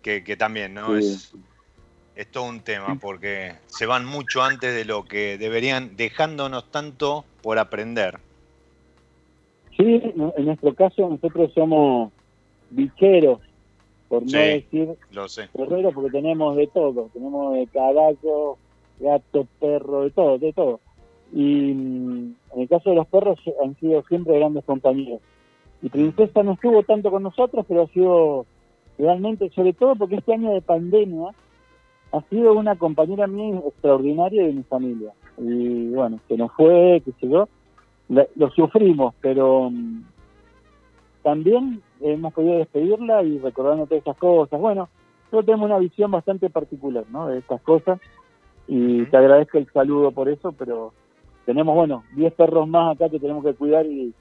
[0.03, 0.95] que, también, ¿no?
[0.95, 1.33] Es,
[2.15, 7.25] es todo un tema porque se van mucho antes de lo que deberían, dejándonos tanto
[7.41, 8.19] por aprender.
[9.75, 12.13] Sí, en nuestro caso nosotros somos
[12.69, 13.41] bicheros,
[14.07, 15.49] por no decir lo sé.
[15.51, 18.59] porque tenemos de todo, tenemos de caballo,
[18.99, 20.79] gato, perro, de todo, de todo.
[21.33, 25.21] Y mm, en el caso de los perros han sido siempre grandes compañeros.
[25.81, 28.45] Y Princesa no estuvo tanto con nosotros, pero ha sido
[28.97, 31.31] realmente, sobre todo porque este año de pandemia,
[32.11, 35.11] ha sido una compañera mía extraordinaria de mi familia.
[35.37, 37.49] Y bueno, que no fue, que se yo,
[38.07, 40.03] lo sufrimos, pero mm,
[41.23, 44.59] también hemos podido despedirla y recordando todas esas cosas.
[44.59, 44.87] Bueno,
[45.25, 47.27] nosotros tenemos una visión bastante particular ¿no?
[47.27, 47.99] de estas cosas
[48.67, 50.93] y te agradezco el saludo por eso, pero
[51.45, 54.13] tenemos, bueno, 10 perros más acá que tenemos que cuidar y,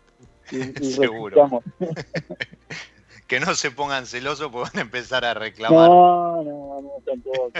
[0.51, 1.63] y, Seguro.
[3.27, 5.89] que no se pongan celosos porque van a empezar a reclamar.
[5.89, 7.53] No, no, no, tampoco.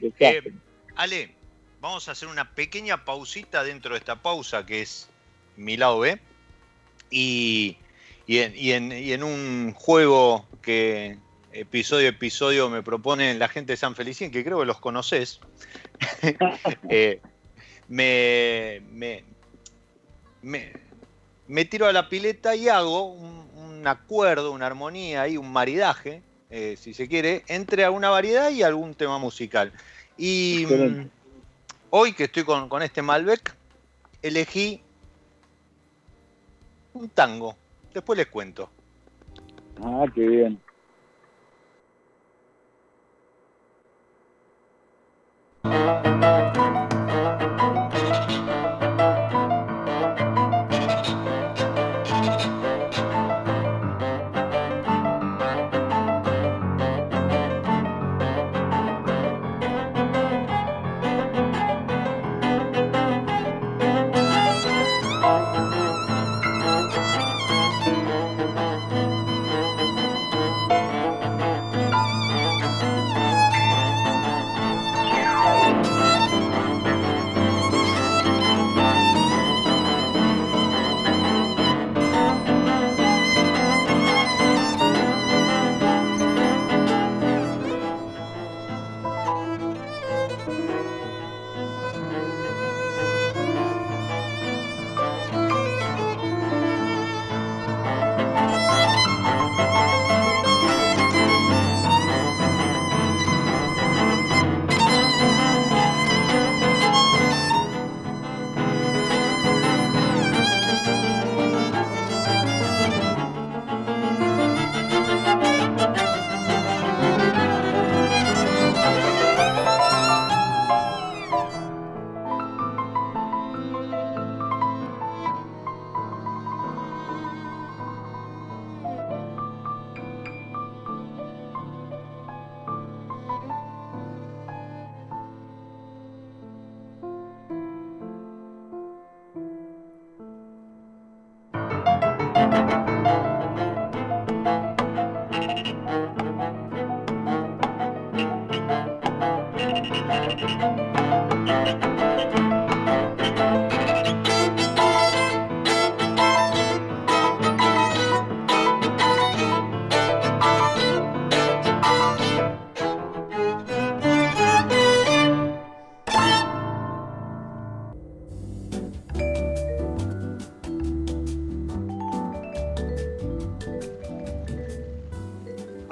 [0.20, 0.52] eh,
[0.94, 1.34] Ale,
[1.80, 5.08] vamos a hacer una pequeña pausita dentro de esta pausa que es
[5.56, 6.20] mi lado B.
[7.10, 7.76] Y,
[8.28, 11.18] en, un juego que
[11.52, 15.40] episodio a episodio me propone la gente de San Felicín, que creo que los conoces,
[16.88, 17.20] eh,
[17.88, 18.82] me,
[20.42, 26.76] me, tiro a la pileta y hago un, acuerdo, una armonía y un maridaje, eh,
[26.78, 29.72] si se quiere, entre alguna variedad y algún tema musical.
[30.18, 30.66] Y
[31.88, 33.56] hoy que estoy con, con este Malbec,
[34.22, 34.82] elegí
[36.92, 37.56] un tango.
[37.94, 38.68] Después les cuento.
[39.82, 40.60] Ah, qué bien.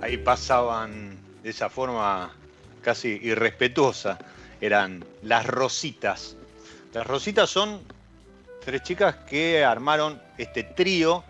[0.00, 2.32] Ahí pasaban de esa forma
[2.82, 4.18] casi irrespetuosa.
[4.60, 6.36] Eran las Rositas.
[6.92, 7.80] Las Rositas son
[8.64, 11.24] tres chicas que armaron este trío,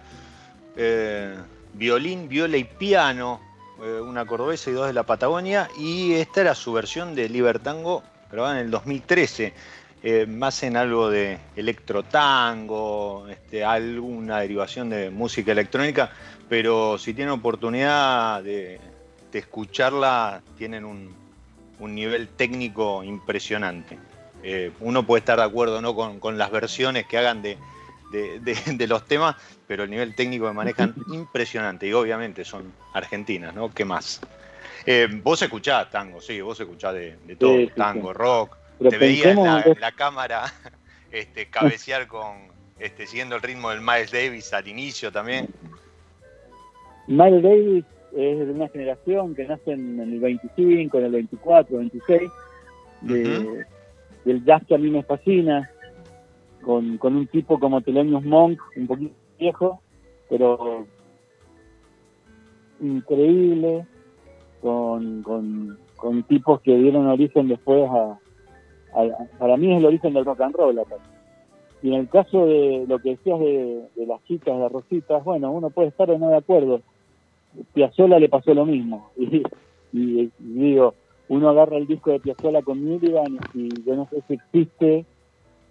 [0.77, 1.37] eh,
[1.75, 3.41] violín, viola y piano,
[3.83, 8.03] eh, una cordobesa y dos de la Patagonia, y esta era su versión de Libertango
[8.31, 9.53] grabada en el 2013.
[10.01, 16.13] Eh, más en algo de electrotango, este, alguna derivación de música electrónica,
[16.49, 18.81] pero si tienen oportunidad de,
[19.33, 21.15] escucharla, tienen un,
[21.81, 23.99] nivel técnico impresionante.
[24.43, 25.95] Eh, uno puede estar de acuerdo ¿no?
[25.95, 27.59] con, las versiones que hagan de,
[28.89, 33.73] los temas, pero el nivel técnico que manejan impresionante y obviamente son argentinas, ¿no?
[33.73, 34.21] ¿Qué más?
[34.87, 38.57] Eh, vos escuchás tango, sí, vos escuchás de, todo, tango, rock,
[38.89, 39.45] te veía en
[39.81, 40.53] la, cámara
[41.13, 45.49] este, cabecear con, este, siguiendo el ritmo del Miles Davis al inicio también.
[47.09, 52.31] Miles Davis es de una generación que nace en, el 25, en el 24, 26,
[54.25, 55.71] del jazz que a mí me fascina,
[56.63, 59.81] con, un tipo como Thelonious Monk, un poquito viejo,
[60.29, 60.87] pero
[62.81, 63.87] increíble,
[64.61, 68.19] con, con tipos que dieron origen después a,
[69.39, 70.81] para mí es el origen del rock and roll.
[71.83, 75.71] Y en el caso de lo que decías de, las chicas, de Rositas, bueno, uno
[75.71, 76.81] puede estar o no de acuerdo.
[77.75, 79.11] Piazzolla le pasó lo mismo.
[79.91, 80.95] Y, digo,
[81.29, 85.07] uno agarra el disco de Piazzolla con Milligan y yo no sé si existe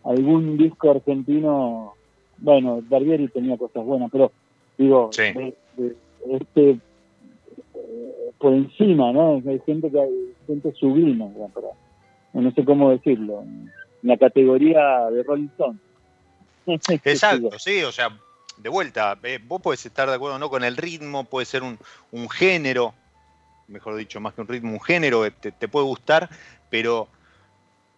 [0.04, 1.94] algún disco argentino,
[2.40, 4.32] bueno, Barbieri tenía cosas buenas, pero
[4.76, 9.42] digo, este eh, por encima, ¿no?
[9.48, 11.32] Hay gente que hay gente sublime,
[12.34, 15.78] no sé cómo decirlo, en la categoría de Rolling Stone.
[16.66, 18.10] Exacto, sí, o sea,
[18.58, 21.78] de vuelta, eh, vos podés estar de acuerdo no con el ritmo, puede ser un,
[22.30, 22.93] género,
[23.67, 26.30] mejor dicho, más que un ritmo, un género que te, puede gustar,
[26.70, 27.08] pero,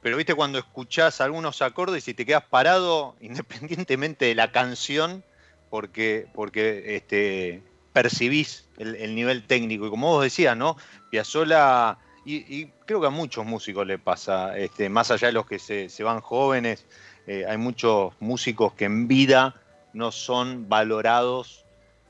[0.02, 5.24] pero viste cuando escuchás algunos acordes y te quedas parado independientemente de la canción,
[5.70, 7.62] porque, porque este,
[7.94, 9.86] percibís el, el nivel técnico.
[9.86, 10.78] Y como vos decías, ¿no?
[11.12, 15.58] Piazzola y, creo que a muchos músicos le pasa, este, más allá de los que
[15.58, 16.86] se, van jóvenes,
[17.26, 19.56] eh, hay muchos músicos que en vida
[19.94, 21.66] no son valorados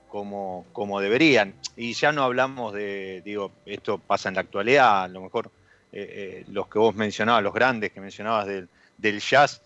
[0.09, 1.53] como, como deberían.
[1.75, 5.51] Y ya no hablamos de, digo, esto pasa en la actualidad, a lo mejor
[5.91, 9.61] eh, eh, los que vos mencionabas, los grandes que mencionabas del, jazz,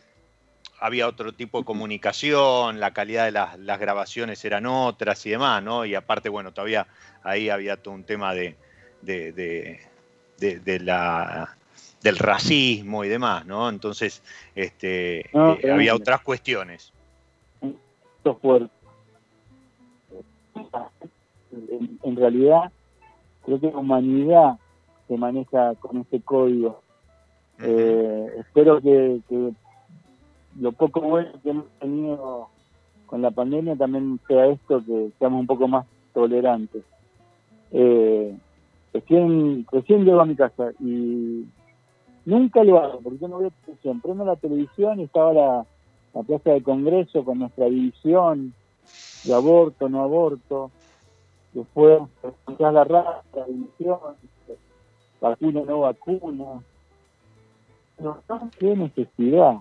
[0.79, 5.85] había otro tipo de comunicación, la calidad de las, grabaciones eran otras y demás, ¿no?
[5.85, 6.87] Y aparte, bueno, todavía
[7.23, 8.57] ahí había todo un tema de
[10.39, 11.55] de, la
[12.01, 13.69] del racismo y demás, ¿no?
[13.69, 14.21] Entonces,
[14.55, 16.92] este, eh, había otras cuestiones.
[22.03, 22.71] En, realidad,
[23.45, 24.59] creo que la humanidad
[25.07, 26.81] se maneja con este código.
[27.59, 29.21] Eh, espero que,
[30.59, 32.49] lo poco bueno que hemos tenido
[33.05, 36.83] con la pandemia también sea esto, que seamos un poco más tolerantes.
[37.71, 38.35] Eh,
[38.93, 41.45] Recién, recién llego a mi casa y
[42.25, 44.01] nunca lo hago porque yo no veo televisión.
[44.01, 45.65] Prendo la televisión y estaba la,
[46.21, 48.53] plaza de Congreso con nuestra división
[49.23, 50.69] de aborto, no aborto.
[51.53, 52.01] Después
[52.59, 53.99] ya la raza, la división,
[55.19, 56.45] vacuna, no vacuna.
[57.99, 59.55] No, qué necesidad.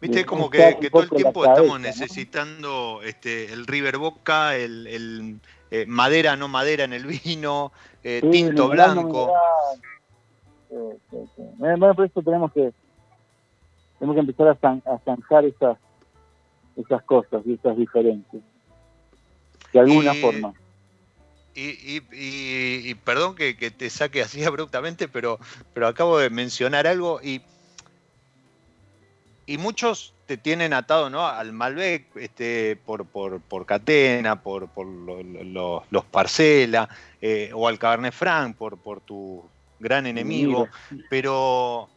[0.00, 5.40] Viste, como que, todo el tiempo estamos necesitando este, el River Boca, el
[5.70, 9.32] eh, madera, no madera en el vino, eh, tinto blanco.
[11.58, 12.72] bueno, por eso tenemos que
[14.00, 15.78] tenemos que empezar a, zanjar esas,
[16.74, 18.42] esas cosas y esas diferencias.
[19.72, 20.52] De alguna forma.
[21.54, 25.38] Y, y, perdón que, que, te saque así abruptamente, pero,
[25.74, 27.42] pero acabo de mencionar algo y
[29.50, 31.26] y muchos te tienen atado ¿no?
[31.26, 36.88] al Malbec este, por, por, por Catena, por, por los Parcela,
[37.20, 39.42] eh, o al Cabernet Franc, por, por tu
[39.80, 40.68] gran enemigo,
[41.08, 41.88] pero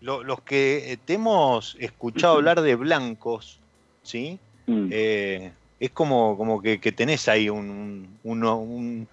[0.00, 3.60] los que te hemos escuchado hablar de blancos,
[4.02, 4.38] ¿sí?
[4.66, 4.88] Mm.
[4.90, 9.06] Eh, es como, como que, tenés ahí un, un,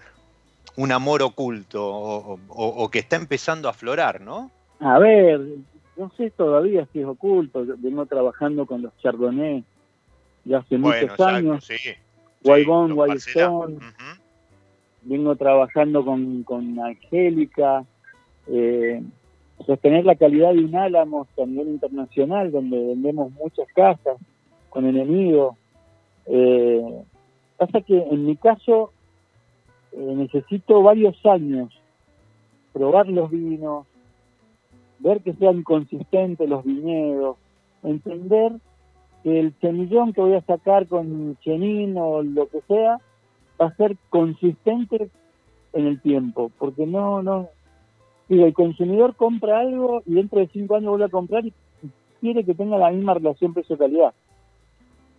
[0.75, 4.51] un, amor oculto o, o, que está empezando a aflorar, ¿no?
[4.79, 5.41] A ver,
[5.95, 9.63] no sé todavía si es oculto, vengo trabajando con los Chardonnay
[10.47, 11.75] ya hace muchos años, sí,
[12.43, 12.95] Wildbone,
[15.03, 17.83] vengo trabajando con, con Angélica,
[18.47, 19.01] eh,
[19.65, 24.17] sostener la calidad de un Álamos a nivel internacional, donde vendemos muchas casas
[24.69, 25.55] con enemigos.
[26.27, 27.03] Eh,
[27.57, 28.91] pasa que en mi caso,
[29.93, 31.73] eh, necesito varios años
[32.73, 33.87] probar los vinos,
[34.99, 37.37] ver que sean consistentes los viñedos,
[37.83, 38.53] entender
[39.23, 42.99] que el semillón que voy a sacar con chenín o lo que sea
[43.59, 45.09] va a ser consistente
[45.73, 47.49] en el tiempo, porque no, no,
[48.27, 51.53] digo, el consumidor compra algo y dentro de cinco años vuelve a comprar y
[52.19, 54.13] quiere que tenga la misma relación precio-calidad.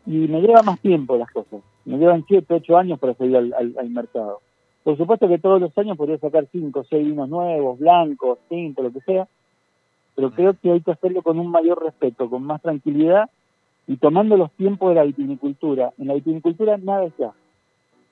[0.06, 3.90] Y me lleva más tiempo las cosas, me llevan siete, ocho años para seguir al,
[3.90, 4.40] mercado.
[4.82, 8.92] Por supuesto que todos los años podría sacar cinco, seis vinos nuevos, blancos, tintos, lo
[8.92, 9.28] que sea,
[10.14, 13.28] pero creo que hay que hacerlo con un mayor respeto, con más tranquilidad
[13.86, 15.92] y tomando los tiempos de la vitinicultura.
[15.98, 17.32] En la vitinicultura nada es ya.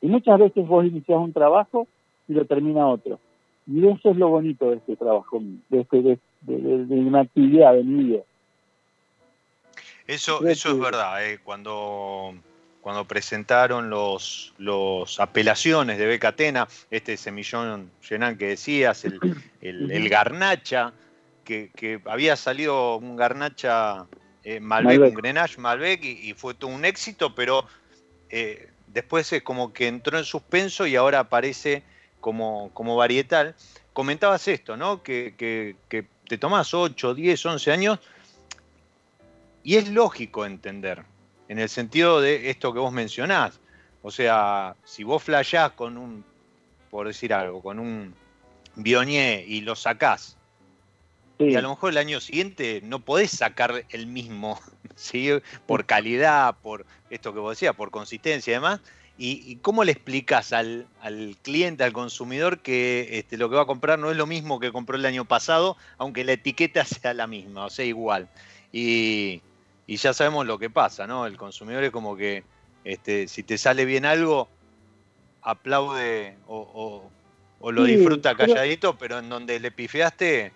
[0.02, 1.86] Y muchas veces vos iniciás un trabajo
[2.28, 3.18] y lo termina otro.
[3.66, 6.18] Y eso es lo bonito de este trabajo, de, este, de,
[6.94, 8.22] una actividad, de mi vida.
[10.06, 11.24] Eso, eso es verdad.
[11.26, 11.40] Eh.
[11.42, 12.34] Cuando,
[12.80, 19.20] cuando presentaron los, los apelaciones de Becatena, este semillón Llenan que decías, el,
[19.60, 20.92] el garnacha,
[21.46, 24.06] que, había salido un Garnacha
[24.42, 27.64] eh, Malbec, un Grenache Malbec y, fue todo un éxito, pero
[28.28, 31.82] eh, después es como que entró en suspenso y ahora aparece
[32.20, 33.54] como, como varietal.
[33.92, 35.02] Comentabas esto, ¿no?
[35.02, 35.76] Que,
[36.28, 37.98] te tomás 8, 10, 11 años
[39.62, 41.04] y es lógico entender,
[41.48, 43.60] en el sentido de esto que vos mencionás.
[44.02, 46.24] O sea, si vos flasheás con un,
[46.90, 48.14] por decir algo, con un
[48.74, 50.36] Bionier y lo sacás
[51.38, 54.60] y a lo mejor el año siguiente no podés sacar el mismo,
[54.94, 55.30] ¿sí?
[55.66, 58.80] por calidad, por esto que vos decías, por consistencia y demás.
[59.18, 60.86] ¿Y, cómo le explicas al,
[61.42, 64.72] cliente, al consumidor, que este, lo que va a comprar no es lo mismo que
[64.72, 68.28] compró el año pasado, aunque la etiqueta sea la misma, o sea, igual?
[68.72, 69.40] Y,
[69.88, 71.26] ya sabemos lo que pasa, ¿no?
[71.26, 72.44] El consumidor es como que
[72.84, 74.48] este, si te sale bien algo,
[75.42, 77.08] aplaude o,
[77.60, 80.52] lo disfruta calladito, pero en donde le pifiaste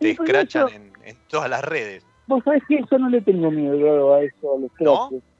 [0.00, 2.04] te escrachan en, todas las redes.
[2.26, 5.33] Vos sabés que eso no le tengo miedo a eso, a los scratches.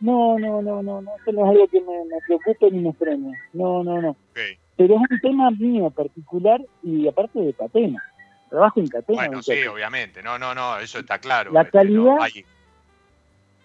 [0.00, 0.38] ¿No?
[0.38, 3.32] no, no, no, no, eso no es algo que me, me preocupe ni me frene.
[3.52, 4.16] No, no, no.
[4.76, 8.02] Pero es un tema mío particular y aparte de Catena.
[8.50, 9.16] Trabajo en Catena.
[9.16, 10.22] Bueno, sí, obviamente.
[10.22, 11.52] No, no, no, eso está claro.
[11.52, 12.16] La este, calidad,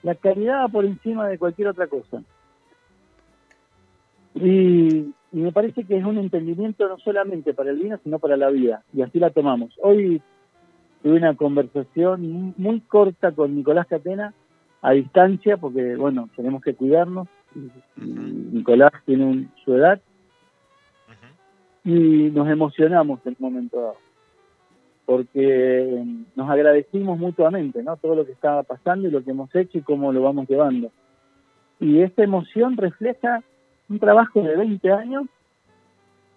[0.04, 2.22] la calidad por encima de cualquier otra cosa.
[4.36, 8.36] Y y me parece que es un entendimiento no solamente para el vino, sino para
[8.36, 9.72] la vida, y así la tomamos.
[9.82, 10.22] Hoy
[11.04, 14.34] tuve una conversación muy corta con Nicolás Catena,
[14.82, 17.28] a distancia, porque, bueno, tenemos que cuidarnos.
[17.96, 20.00] Nicolás tiene su edad,
[21.84, 23.98] y nos emocionamos en un momento dado,
[25.06, 26.06] porque
[26.36, 27.98] nos agradecimos mutuamente, ¿no?
[27.98, 30.92] Todo lo que estaba pasando y lo que hemos hecho y cómo lo vamos llevando.
[31.80, 33.42] Y esta emoción refleja
[33.90, 35.26] un trabajo de 20 años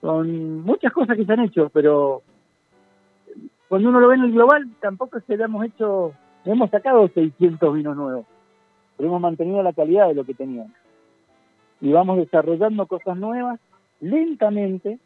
[0.01, 2.23] con muchas cosas que se han hecho, pero
[3.69, 6.13] cuando uno lo ve en el global, tampoco se le hemos hecho,
[6.45, 8.27] hemos sacado 600 vinos nuevos,
[8.97, 10.73] pero hemos mantenido la calidad de lo que teníamos.
[11.81, 13.59] Y vamos desarrollando cosas nuevas
[14.01, 14.99] lentamente,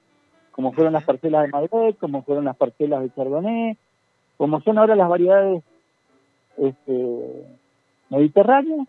[0.53, 3.76] como fueron las parcelas de Malbec, como fueron las parcelas de Chardonnay,
[4.37, 5.62] como son ahora las variedades
[6.59, 7.47] este,
[8.11, 8.89] mediterráneas,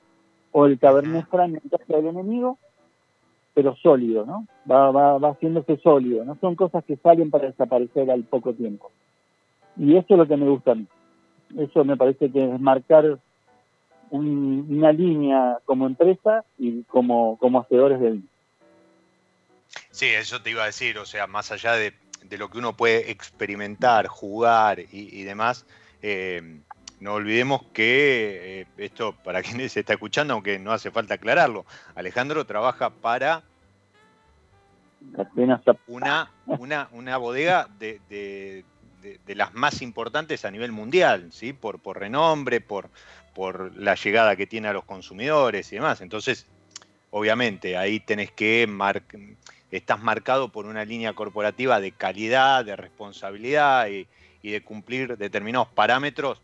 [0.51, 2.57] o el Cabernet Franc en casa del enemigo,
[3.53, 4.47] pero sólido, ¿no?
[4.69, 8.91] Va, va, va haciéndose sólido, no son cosas que salen para desaparecer al poco tiempo.
[9.77, 10.87] Y eso es lo que me gusta a mí.
[11.57, 13.19] Eso me parece que es marcar
[14.09, 18.27] una línea como empresa y como, como hacedores de vino.
[19.91, 21.93] Sí, eso te iba a decir, o sea, más allá de,
[22.37, 25.65] lo que uno puede experimentar, jugar y, demás,
[26.01, 26.59] eh,
[26.99, 31.65] no olvidemos que eh, esto, para quienes se está escuchando, aunque no hace falta aclararlo,
[31.95, 33.43] Alejandro trabaja para
[35.87, 38.63] una, una, una bodega de, de,
[39.35, 41.53] las más importantes a nivel mundial, ¿sí?
[41.53, 42.89] por, por renombre, por,
[43.37, 46.01] por la llegada que tiene a los consumidores y demás.
[46.01, 46.47] Entonces,
[47.11, 49.21] obviamente, ahí tenés que marcar
[49.69, 54.07] estás marcado por una línea corporativa de calidad, de responsabilidad y,
[54.41, 56.41] y de cumplir determinados parámetros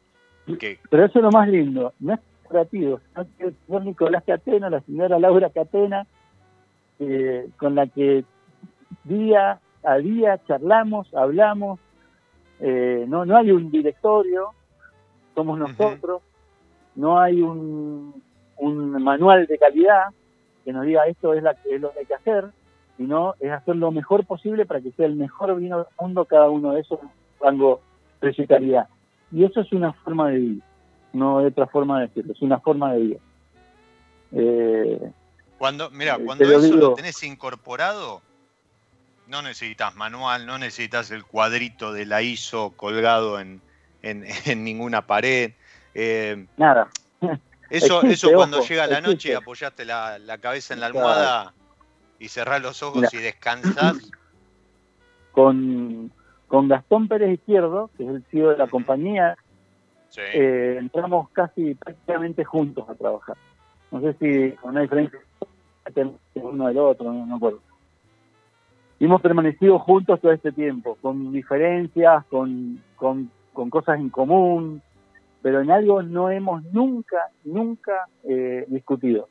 [0.90, 3.00] pero eso es lo más lindo, no es corporativo,
[3.68, 6.06] no Nicolás Catena, la señora Laura Catena,
[7.00, 8.26] eh, con la que
[9.04, 11.80] día a día charlamos, hablamos,
[12.60, 14.50] eh, no, no hay un directorio,
[15.36, 16.22] somos nosotros,
[16.96, 18.22] no hay un,
[18.58, 20.06] un manual de calidad
[20.64, 22.46] que nos diga esto es, la, es lo que hay que hacer,
[22.98, 26.50] sino es hacer lo mejor posible para que sea el mejor vino del mundo cada
[26.50, 27.00] uno de esos
[27.40, 27.82] rango
[28.20, 28.88] precio y calidad.
[29.32, 30.66] Y eso es una forma de vida,
[31.12, 33.20] no hay otra forma de decirlo, es una forma de vida.
[34.32, 35.12] Eh,
[35.58, 38.22] cuando, mira, cuando eso lo tenés incorporado,
[39.28, 43.62] No necesitas manual, no necesitas el cuadrito de la ISO colgado en,
[44.46, 45.54] ninguna pared.
[45.94, 46.90] Eh, Nada.
[47.70, 51.54] Eso, eso cuando llega la noche, apoyaste la, cabeza en la almohada
[52.20, 53.98] y cerrás los ojos y descansas.
[55.32, 56.12] Con,
[56.46, 59.36] con Gastón Pérez Izquierdo, que es el CEO de la compañía,
[60.16, 63.36] eh, entramos casi prácticamente juntos a trabajar.
[63.90, 65.20] No sé si con una diferencia
[66.36, 67.62] uno del otro, no me acuerdo.
[69.00, 74.82] Y hemos permanecido juntos todo este tiempo, con diferencias, con, con, con cosas en común,
[75.44, 79.28] pero en algo no hemos nunca, nunca eh, discutido.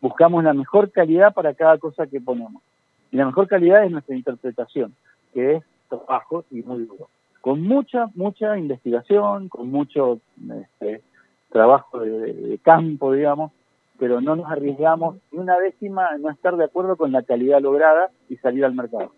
[0.00, 2.62] Buscamos la mejor calidad para cada cosa que ponemos.
[3.10, 4.94] Y la mejor calidad es nuestra interpretación,
[5.32, 7.08] que es trabajo y muy duro.
[7.40, 11.00] Con mucha, mucha investigación, con mucho este,
[11.48, 13.50] trabajo de, campo, digamos,
[13.98, 17.62] pero no nos arriesgamos ni una décima a no estar de acuerdo con la calidad
[17.62, 19.12] lograda y salir al mercado.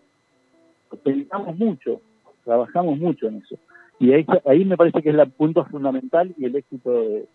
[1.03, 1.99] Pensamos mucho,
[2.45, 3.57] trabajamos mucho en eso.
[3.99, 7.25] Y ahí, ahí me parece que es el punto fundamental y el éxito de,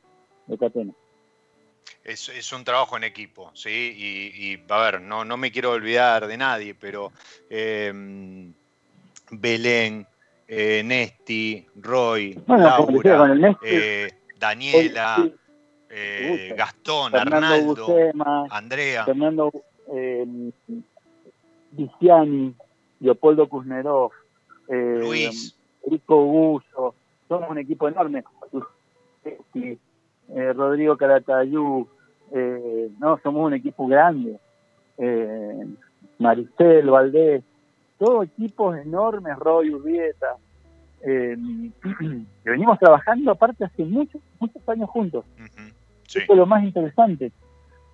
[0.46, 0.92] de Catena.
[2.04, 3.70] Es, es, un trabajo en equipo, ¿sí?
[3.96, 7.12] Y, y, a ver, no, no me quiero olvidar de nadie, pero
[7.48, 8.52] em,
[9.30, 10.06] Belén,
[10.48, 15.30] eh, Nesti, Roy, Laura, eh, Daniela,
[15.88, 17.86] eh, Gastón, Arnaldo,
[18.50, 19.04] Andrea.
[19.04, 19.52] Fernando
[19.94, 20.26] eh,
[21.70, 22.54] Viciani,
[23.00, 24.10] Leopoldo Kuznetsov,
[24.68, 25.56] Luis.
[25.86, 26.94] Rico Gullo,
[27.28, 28.24] somos un equipo enorme.
[29.54, 31.86] Eh, Rodrigo Caratayú,
[32.32, 34.38] eh, no, somos un equipo grande.
[34.98, 35.66] Eh,
[36.18, 37.42] Maricel, Valdés,
[37.98, 40.36] todos equipos enormes, Roy Urbieta,
[41.02, 41.36] eh,
[42.44, 45.24] que venimos trabajando aparte hace muchos, muchos años juntos.
[46.06, 47.32] Eso es lo más interesante.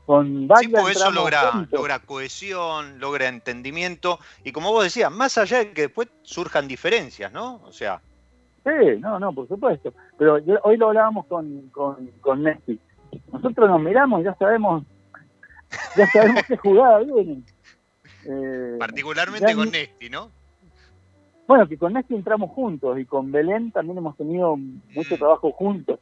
[0.09, 5.72] Con sí, eso logra, logra cohesión, logra entendimiento y como vos decías, más allá de
[5.72, 7.61] que después surjan diferencias, ¿no?
[7.64, 8.00] O sea.
[8.64, 9.92] Sí, no, no, por supuesto.
[10.16, 12.80] Pero hoy lo hablábamos con, con, con Nesti.
[13.30, 14.82] Nosotros nos miramos y ya sabemos,
[15.94, 17.42] ya sabemos qué jugada viene.
[18.24, 20.30] Eh, Particularmente con Nesti, ¿no?
[21.46, 25.18] Bueno, que con Nesti entramos juntos y con Belén también hemos tenido mucho mm.
[25.18, 26.00] trabajo juntos.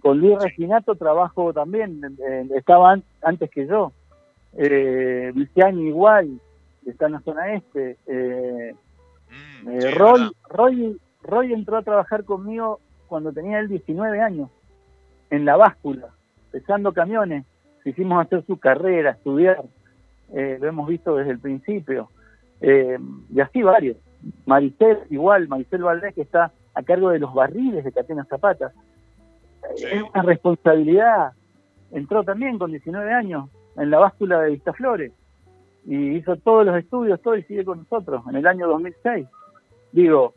[0.00, 2.00] Con Luis Reginato trabajo también,
[2.54, 3.92] estaba antes que yo.
[4.56, 5.32] Eh,
[5.74, 6.40] igual,
[6.86, 7.96] está en la zona este.
[8.06, 8.74] Eh,
[9.64, 14.50] mm, eh, Roy, Roy, Roy entró a trabajar conmigo cuando tenía él 19 años,
[15.30, 16.08] en la báscula,
[16.50, 17.44] pesando camiones.
[17.84, 19.62] Hicimos hacer su carrera, estudiar.
[20.32, 22.10] Eh, lo hemos visto desde el principio.
[22.60, 23.96] y así varios.
[24.46, 28.72] Maricel, igual, Maricel Valdés, que está a cargo de los barriles de Catena Zapata
[29.76, 31.32] es una responsabilidad.
[31.90, 35.12] Entró también con 19 años en la báscula de Vistaflores
[35.86, 39.26] y hizo todos los estudios, todo y sigue con nosotros en el año 2006.
[39.92, 40.34] Digo,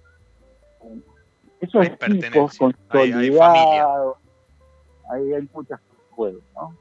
[1.59, 4.17] eso es equipos consolidados,
[5.11, 5.79] hay, hay, muchas
[6.11, 6.75] juegos, ¿no?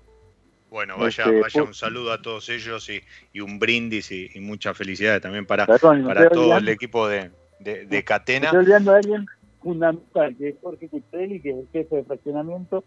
[0.70, 5.20] Bueno, vaya, este, vaya un saludo a todos ellos y, un brindis y, mucha felicidad
[5.20, 8.46] también para, para todo el equipo de, de, Catena.
[8.46, 9.26] Estoy olvidando a alguien
[9.62, 12.84] fundamental, que es Jorge Cutrelli, que es el jefe de fraccionamiento,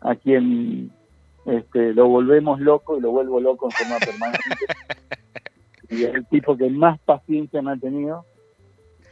[0.00, 0.90] a quien
[1.46, 4.66] este, lo volvemos loco y lo vuelvo loco en forma permanente.
[5.90, 8.24] y es el tipo que más paciencia me ha tenido.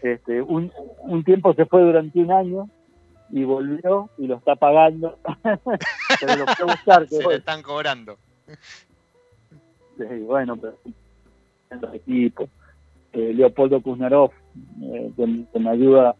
[0.03, 2.69] Este, un, un tiempo se fue durante un año
[3.31, 5.19] y volvió y lo está pagando.
[5.43, 7.09] pero lo puedo buscar.
[7.09, 8.17] se lo están cobrando.
[9.97, 10.79] Sí, bueno, pero
[11.81, 12.49] los equipos.
[13.13, 14.31] Eh, Leopoldo Kuznarov,
[14.83, 16.15] eh, que, me ayuda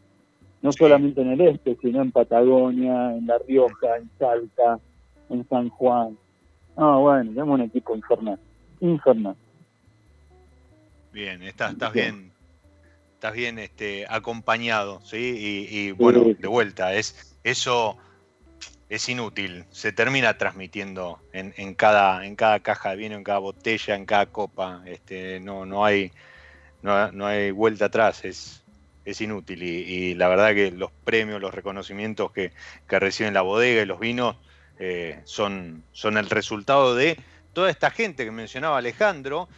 [0.63, 4.79] no solamente en el este, sino en Patagonia, en La Rioja, en Salta,
[5.31, 6.17] en San Juan.
[6.77, 8.39] Ah, bueno, tenemos un equipo infernal,
[8.81, 9.37] infernal.
[11.13, 12.33] Bien, estás, estás bien,
[13.15, 15.67] estás bien este, acompañado, ¿sí?
[15.71, 17.97] Y, bueno, de vuelta, es eso
[18.89, 23.39] es inútil, se termina transmitiendo en, en, cada, en cada caja de vino, en cada
[23.39, 26.11] botella, en cada copa, este, no, no hay,
[26.81, 28.58] no, no hay vuelta atrás, es,
[29.11, 29.63] es inútil.
[29.63, 32.53] Y, la verdad que los premios, los reconocimientos que,
[32.89, 34.37] reciben la bodega y los vinos
[34.79, 37.19] eh, son, son el resultado de
[37.53, 39.49] toda esta gente que mencionaba Alejandro.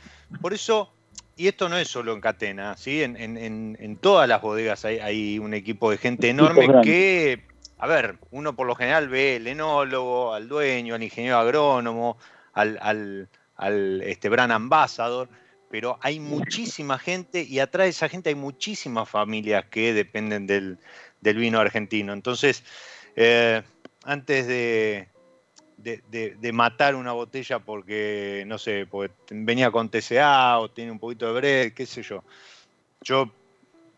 [0.40, 0.92] Por eso,
[1.36, 3.02] y esto no es solo en Catena, ¿sí?
[3.02, 7.44] en, en, todas las bodegas hay, un equipo de gente enorme que,
[7.78, 12.16] a ver, uno por lo general ve el enólogo, al dueño, al ingeniero agrónomo,
[12.52, 15.28] al, al, al este, brand ambassador
[15.70, 20.78] pero hay muchísima gente y atrás de esa gente hay muchísimas familias que dependen del,
[21.22, 22.12] vino argentino.
[22.12, 22.64] Entonces,
[23.14, 23.62] eh,
[24.02, 25.08] antes de,
[25.76, 31.26] de, matar una botella porque, no sé, porque venía con TCA o tiene un poquito
[31.26, 32.24] de bread, qué sé yo.
[33.02, 33.30] Yo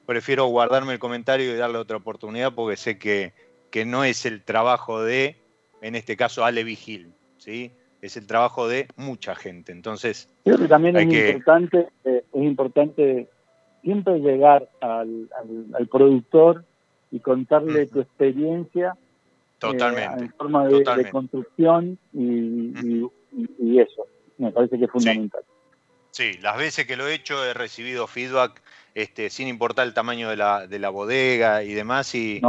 [0.04, 3.32] prefiero guardarme el comentario y darle otra oportunidad porque sé que,
[3.70, 5.36] que no es el trabajo de,
[5.80, 7.72] en este caso, Ale Vigil, ¿sí?
[8.02, 9.72] Es el trabajo de mucha gente.
[9.72, 13.28] Entonces, creo que también es, importante, eh, es importante
[13.82, 15.30] siempre llegar al,
[15.72, 16.64] al, productor
[17.12, 18.96] y contarle tu experiencia
[19.58, 20.24] Totalmente.
[20.24, 24.06] en forma de, construcción y, eso.
[24.36, 25.42] Me parece que es fundamental.
[26.10, 26.34] Sí.
[26.42, 28.60] las veces que lo he hecho he recibido feedback
[28.94, 32.14] este, sin importar el tamaño de la, de la bodega y demás.
[32.14, 32.42] Y,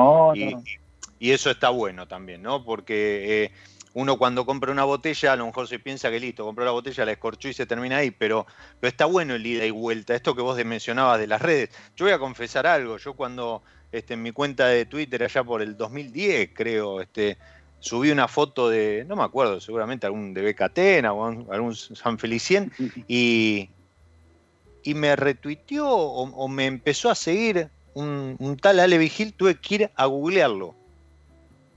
[1.20, 2.66] y, eso está bueno también, ¿no?
[2.66, 3.52] Porque eh,
[3.94, 7.06] uno cuando compra una botella, a lo mejor se piensa que listo, compró la botella,
[7.06, 8.48] la escorchó y se termina ahí, pero,
[8.80, 10.16] pero está bueno el ida y vuelta.
[10.16, 11.70] Esto que vos mencionabas de las redes.
[11.96, 15.62] Yo voy a confesar algo, yo cuando este, en mi cuenta de Twitter allá por
[15.62, 17.38] el 2010, creo, este,
[17.80, 22.72] subí una foto de, no me acuerdo, seguramente algún de Becatena o algún San Felicien,
[23.08, 23.70] y,
[24.84, 29.92] y me retuiteó o, me empezó a seguir un, tal Ale Vigil, tuve que ir
[29.96, 30.76] a googlearlo.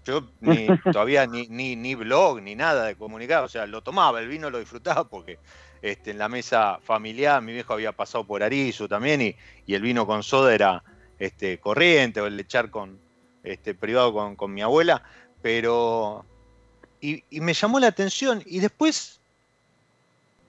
[0.07, 0.25] Yo
[0.93, 4.59] todavía ni, ni, blog ni nada de comunicar, o sea, lo tomaba, el vino lo
[4.59, 5.39] disfrutaba porque
[5.83, 9.37] este, en la mesa familiar mi viejo había pasado por Arizu también y,
[9.67, 10.83] y el vino con soda era,
[11.19, 12.99] este, corriente o el echar con,
[13.43, 15.03] este, privado con, mi abuela,
[15.43, 16.25] pero...
[17.01, 19.21] Y, me llamó la atención y después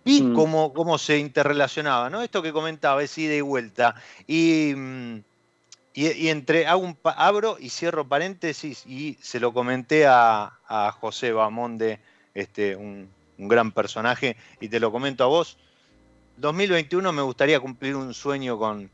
[0.04, 0.34] vi mm.
[0.34, 2.24] cómo, se interrelacionaba, ¿no?
[2.24, 3.96] Esto que comentaba, es ida y vuelta.
[4.26, 4.74] Y,
[6.00, 10.54] y, entre, hago un, abro y cierro paréntesis y se lo comenté a,
[11.00, 11.98] José Bamonde,
[12.36, 15.58] este, un, un gran personaje, y te lo comento a vos.
[16.38, 18.92] 2021 me gustaría cumplir un sueño con,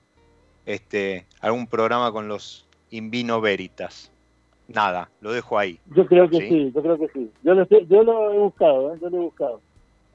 [0.66, 4.10] este, algún programa con los Invino Veritas.
[4.70, 5.80] Nada, lo dejo ahí.
[5.94, 6.72] Yo creo que ¿sí?
[6.74, 7.30] yo creo que sí.
[7.44, 9.00] Yo lo, yo lo he buscado, ¿eh?
[9.02, 9.60] yo lo he buscado.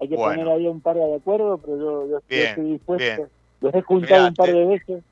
[0.01, 3.29] Hay que poner ahí un par de acuerdos, pero yo, estoy dispuesto.
[3.61, 5.05] Los he juntado un par de veces.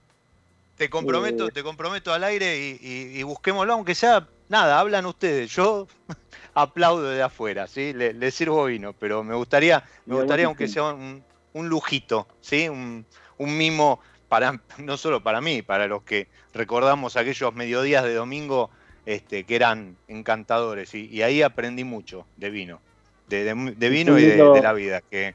[0.76, 5.50] Te comprometo, eh, te comprometo al aire y, busquémoslo, aunque sea nada, hablan ustedes.
[5.50, 5.86] Yo
[6.54, 7.92] aplaudo de afuera, ¿sí?
[7.92, 11.24] Le, sirvo vino, pero me gustaría, me gustaría aunque sea un,
[11.54, 12.68] un lujito, ¿sí?
[12.68, 13.06] Un,
[13.38, 18.70] un mimo para, no solo para mí, para los que recordamos aquellos mediodías de domingo
[19.06, 20.94] este, que eran encantadores.
[20.94, 22.80] Y, ahí aprendí mucho de vino,
[23.28, 23.54] de,
[23.88, 25.34] vino y de, la vida, que,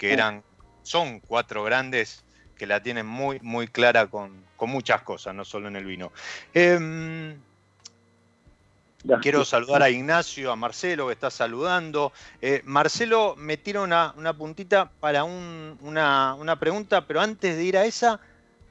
[0.00, 0.42] eran,
[0.82, 2.25] son cuatro grandes
[2.56, 6.12] que la tienen muy, muy clara con, muchas cosas, no solo en el vino.
[6.54, 7.38] Em,
[9.22, 12.12] Quiero saludar a Ignacio, a Marcelo que está saludando.
[12.42, 18.18] Eh, Marcelo me tira una, puntita para una, pregunta, pero antes de ir a esa,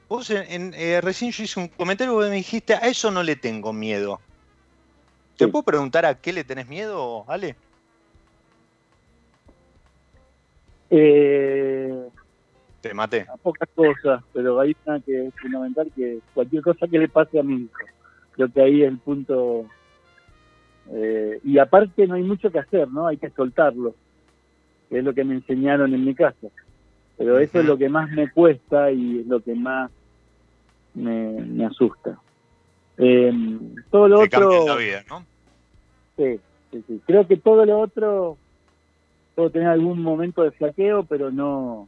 [0.10, 3.38] vos en, eh, recién yo hice un comentario que me dijiste, a eso no le
[3.38, 4.20] tengo miedo.
[5.38, 7.56] ¿Te puedo preguntar a qué le tenés miedo, Ale?
[10.90, 12.10] Eh,
[12.86, 13.22] Te maté.
[13.22, 17.40] A pocas cosas, pero hay una que es fundamental, que cualquier cosa que le pase
[17.40, 17.80] a mi hijo.
[18.34, 19.66] Creo que ahí es el punto
[20.92, 23.08] eh, y aparte no hay mucho que hacer, ¿no?
[23.08, 23.96] Hay que soltarlo,
[24.88, 26.50] que es lo que me enseñaron en mi casa.
[27.18, 29.90] Pero eso es lo que más me cuesta y es lo que más
[30.94, 32.20] me, asusta.
[33.00, 33.34] Eh,
[33.90, 34.68] todo lo otro...
[34.68, 35.26] La vida, ¿no?
[36.18, 37.02] Sí, sí, sí.
[37.08, 38.38] Creo que todo lo otro
[39.34, 41.88] puedo tener algún momento de flaqueo, pero no...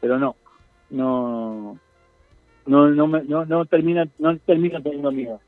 [0.00, 0.36] Pero no,
[0.90, 1.78] no...
[2.66, 5.40] No, no, no, no termina no termina teniendo miedo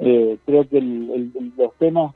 [0.00, 2.14] eh, creo que los temas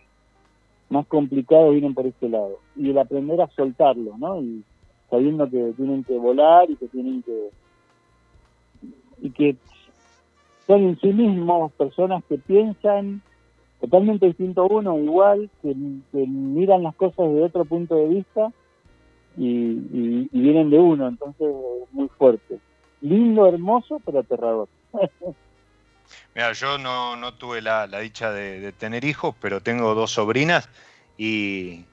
[0.89, 2.59] más complicados vienen por este lado.
[2.77, 4.41] Y el aprender a soltarlo, ¿no?
[4.41, 4.63] Y
[5.11, 7.51] sabiendo que tienen que volar y que tienen que...
[9.21, 9.57] y que
[10.67, 13.21] son en sí mismos personas que piensan
[13.81, 18.53] totalmente distinto a uno, igual, que, miran las cosas de otro punto de vista
[19.37, 22.59] y, y vienen de uno, entonces es muy fuerte.
[23.01, 24.69] Lindo, hermoso, pero aterrador.
[26.35, 30.69] Mira, yo no, tuve la, dicha de, tener hijos, pero tengo dos sobrinas
[31.19, 31.85] y,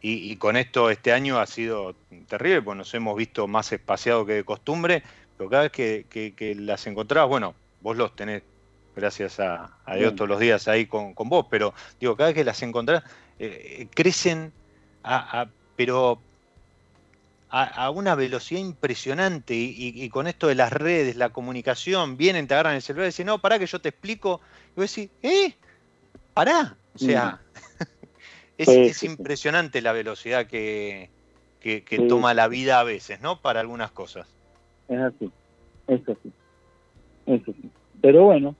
[0.00, 1.94] y, con esto este año ha sido
[2.28, 5.02] terrible, pues nos hemos visto más espaciados que de costumbre,
[5.36, 8.42] pero cada vez que, las encontrás, bueno, vos los tenés,
[8.96, 12.62] gracias a, Dios, todos los días ahí con, vos, pero digo, cada vez que las
[12.62, 13.04] encontrás,
[13.38, 14.52] eh, crecen,
[15.04, 16.18] a, pero
[17.54, 22.76] a, una velocidad impresionante y, con esto de las redes, la comunicación, vienen, te agarran
[22.76, 24.40] el celular y dicen, no, pará que yo te explico.
[24.74, 25.54] Y vos decís, ¿eh?
[26.32, 26.76] Pará.
[26.94, 27.40] O sea,
[28.58, 31.10] es, impresionante la velocidad que,
[32.08, 33.40] toma la vida a veces, ¿no?
[33.40, 34.26] Para algunas cosas.
[34.88, 35.30] Es así,
[35.88, 36.32] es así,
[37.26, 37.70] es así.
[38.00, 38.56] Pero bueno,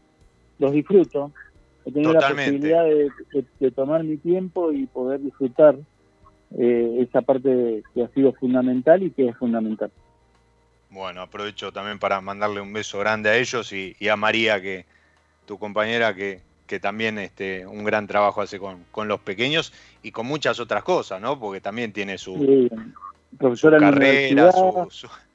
[0.59, 1.33] los disfruto.
[1.87, 5.79] he tenido la posibilidad de, tomar mi tiempo y poder disfrutar
[6.59, 9.91] eh, esa parte que ha sido fundamental y que es fundamental.
[10.91, 14.85] Bueno, aprovecho también para mandarle un beso grande a ellos y, a María, que
[15.47, 19.73] tu compañera, que, que también este, un gran trabajo hace con, los pequeños
[20.03, 21.41] y con muchas otras cosas, ¿no?
[21.41, 22.69] Porque también tiene su,
[23.79, 24.53] carrera,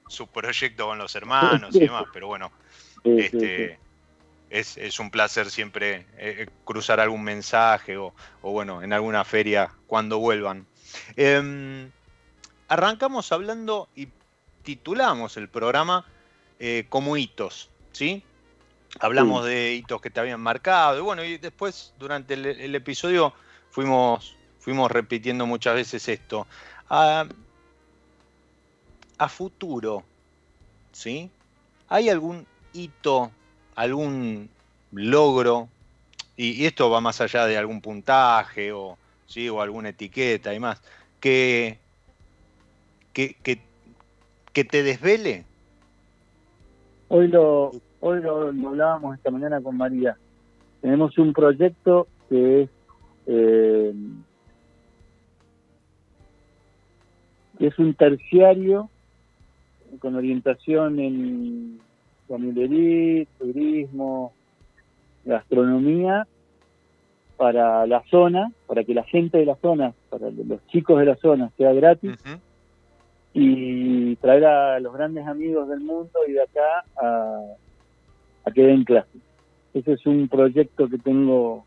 [0.08, 2.52] su, proyecto con los hermanos y demás, pero bueno,
[3.04, 3.80] este,
[4.50, 10.66] es, un placer siempre eh, cruzar algún mensaje o, bueno, en alguna feria cuando vuelvan.
[11.16, 11.92] Em,
[12.68, 14.08] arrancamos hablando y
[14.64, 16.06] titulamos el programa
[16.60, 18.24] eh, como hitos, ¿sí?
[19.00, 23.34] Hablamos de hitos que te habían marcado y bueno, y después durante el, episodio
[23.70, 26.48] fuimos, fuimos repitiendo muchas veces esto.
[26.90, 27.26] A,
[29.18, 30.04] a futuro,
[30.94, 31.30] ¿sí?
[31.90, 33.32] ¿Hay algún hito
[33.78, 34.50] algún
[34.92, 35.70] logro,
[36.36, 38.98] y, esto va más allá de algún puntaje o,
[39.28, 39.48] ¿sí?
[39.50, 40.82] o alguna etiqueta y más,
[41.20, 41.78] que,
[43.14, 43.36] que,
[44.54, 45.46] que, te desvele.
[47.10, 50.18] Hoy lo, hoy lo, hablábamos esta mañana con María.
[50.82, 52.70] Tenemos un proyecto que es
[53.28, 53.94] eh,
[57.60, 58.90] es un terciario
[60.00, 61.80] con orientación en
[62.28, 64.34] familiaridad, turismo,
[65.26, 66.28] gastronomía
[67.38, 71.16] para la zona, para que la gente de la zona, para los chicos de la
[71.16, 72.16] zona sea gratis
[73.34, 77.42] y traer a los grandes amigos del mundo y de acá a,
[78.46, 79.22] a que den clases.
[79.74, 81.66] Ese es un proyecto que tengo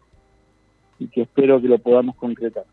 [0.98, 2.64] y que espero que lo podamos concretar.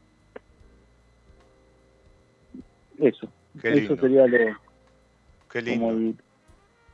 [2.98, 3.28] Eso,
[3.62, 4.38] eso sería lo,
[5.52, 6.18] Qué lindo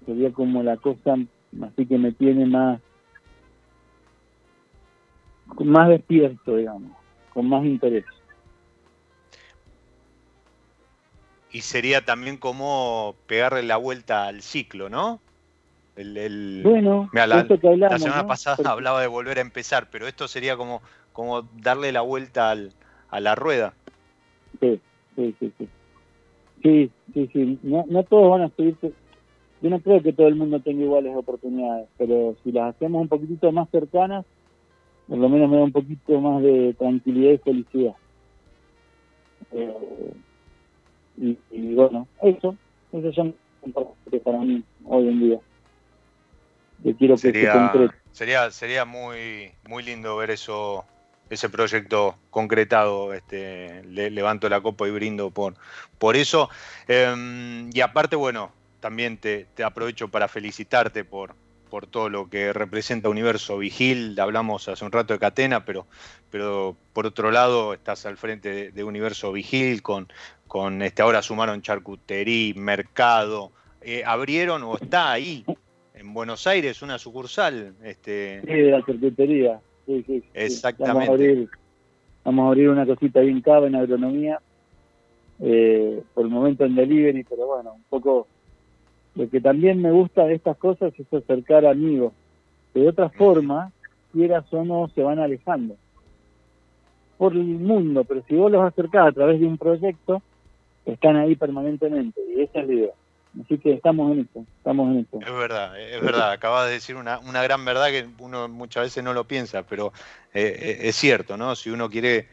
[0.05, 1.15] sería como la cosa
[1.61, 2.81] así que me tiene más
[5.59, 6.91] más despierto digamos
[7.33, 8.05] con más interés.
[11.51, 15.19] Y sería también como pegarle la vuelta al ciclo no
[15.95, 20.81] el, bueno la, la, semana pasada hablaba de volver a empezar pero esto sería como
[21.11, 22.73] como darle la vuelta al,
[23.09, 23.73] a la rueda.
[24.59, 24.81] Sí
[25.15, 25.69] sí sí sí.
[26.63, 27.59] Sí sí, sí.
[27.61, 28.93] No, no todos van a subirse
[29.63, 33.07] yo no creo que todo el mundo tenga iguales oportunidades, pero si las hacemos un
[33.07, 34.25] poquitito más cercanas,
[35.07, 37.93] por lo menos me da un poquito más de tranquilidad y felicidad.
[39.51, 40.13] Eh,
[41.51, 42.55] y, bueno, eso,
[42.91, 43.23] eso ya
[44.23, 45.39] para mí hoy en día.
[46.83, 47.71] Yo quiero que sería,
[48.11, 50.85] sería sería muy muy lindo ver eso
[51.29, 55.55] ese proyecto concretado este le, levanto la copa y brindo por
[55.97, 56.49] por eso
[56.87, 58.51] em, y aparte bueno
[58.83, 61.35] también te, aprovecho para felicitarte por,
[61.73, 64.15] por todo lo que representa Universo Vigil.
[64.19, 65.87] Hablamos hace un rato de Catena, pero,
[66.29, 70.07] pero por otro lado estás al frente de, Universo Vigil con,
[70.47, 73.51] con este, ahora sumaron charcutería, mercado.
[73.81, 75.43] Eh, ¿Abrieron o está ahí
[75.95, 77.73] en Buenos Aires una sucursal?
[77.83, 78.41] Este...
[78.41, 79.59] Sí, de la charcutería.
[79.87, 81.49] Sí, sí, Exactamente.
[82.23, 84.39] Vamos a, abrir, una cosita bien cava en agronomía.
[85.39, 88.27] Eh, por el momento en delivery, pero bueno, un poco
[89.15, 92.13] lo que también me gusta de estas cosas es acercar amigos,
[92.73, 93.71] de otra forma,
[94.11, 95.75] quieras o no, se van alejando
[97.17, 100.21] por el mundo, pero si vos los acercás a través de un proyecto,
[100.85, 102.91] están ahí permanentemente, y esa es la idea.
[103.43, 105.19] Así que estamos en esto, estamos en esto.
[105.19, 109.03] Es verdad, es verdad, acabas de decir una, una gran verdad que uno muchas veces
[109.03, 109.91] no lo piensa, pero
[110.33, 111.55] eh, eh, es cierto, ¿no?
[111.55, 112.27] Si uno quiere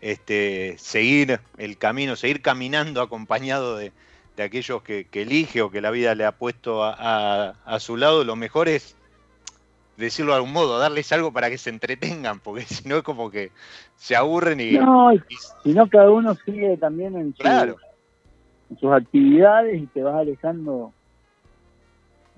[0.00, 3.92] este, seguir el camino, seguir caminando acompañado de,
[4.36, 8.36] de aquellos que, elige o que la vida le ha puesto a, su lado, lo
[8.36, 8.96] mejor es
[9.96, 13.30] decirlo de algún modo, darles algo para que se entretengan, porque si no es como
[13.30, 13.50] que
[13.96, 14.72] se aburren y...
[14.72, 15.10] No,
[15.62, 17.34] si no cada uno sigue también en,
[18.80, 20.92] sus actividades y te vas alejando,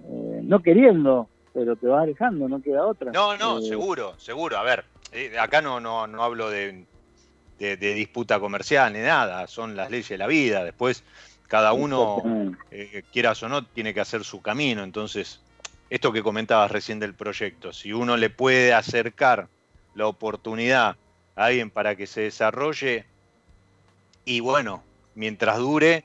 [0.04, 3.12] eh, no queriendo, pero te vas alejando, no queda otra.
[3.12, 4.58] No, no, eh, seguro, seguro.
[4.58, 6.84] A ver, eh, acá no, no, no hablo de,
[7.60, 10.64] de disputa comercial ni nada, son las leyes de la vida.
[10.64, 11.04] Después
[11.48, 12.22] cada uno,
[12.70, 14.82] eh, quieras o no, tiene que hacer su camino.
[14.82, 15.40] Entonces,
[15.90, 19.48] esto que comentabas recién del proyecto, si uno le puede acercar
[19.94, 20.96] la oportunidad
[21.36, 23.04] a alguien para que se desarrolle,
[24.24, 24.82] y bueno,
[25.14, 26.04] mientras dure,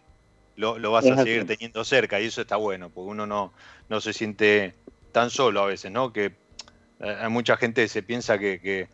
[0.56, 3.54] lo, vas a seguir teniendo cerca, y eso está bueno, porque uno no,
[3.88, 4.76] no se siente
[5.12, 6.12] tan solo a veces, ¿no?
[6.12, 6.34] Que
[7.00, 8.90] eh, hay mucha gente que se piensa que, que,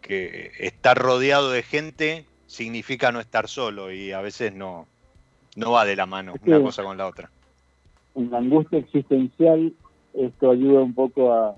[0.00, 4.88] que estar rodeado de gente significa no estar solo, y a veces no,
[5.56, 7.30] no va de la mano una cosa con la otra.
[8.14, 9.72] En la angustia existencial
[10.14, 11.56] esto ayuda un poco a,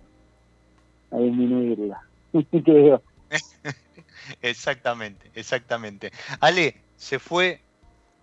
[1.11, 2.01] a disminuirla.
[2.65, 3.03] creo.
[4.43, 6.13] exactamente, exactamente.
[6.41, 7.61] Ale, se fue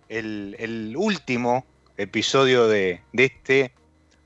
[0.08, 1.64] el, último
[1.96, 3.72] episodio de, este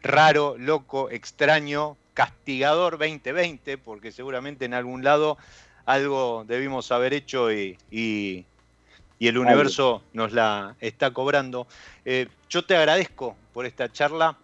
[0.03, 5.37] raro, loco, extraño, castigador 2020, porque seguramente en algún lado
[5.85, 8.47] algo debimos haber hecho y, y,
[9.21, 11.67] el universo nos la está cobrando.
[12.05, 14.37] Eh, yo te agradezco por esta charla.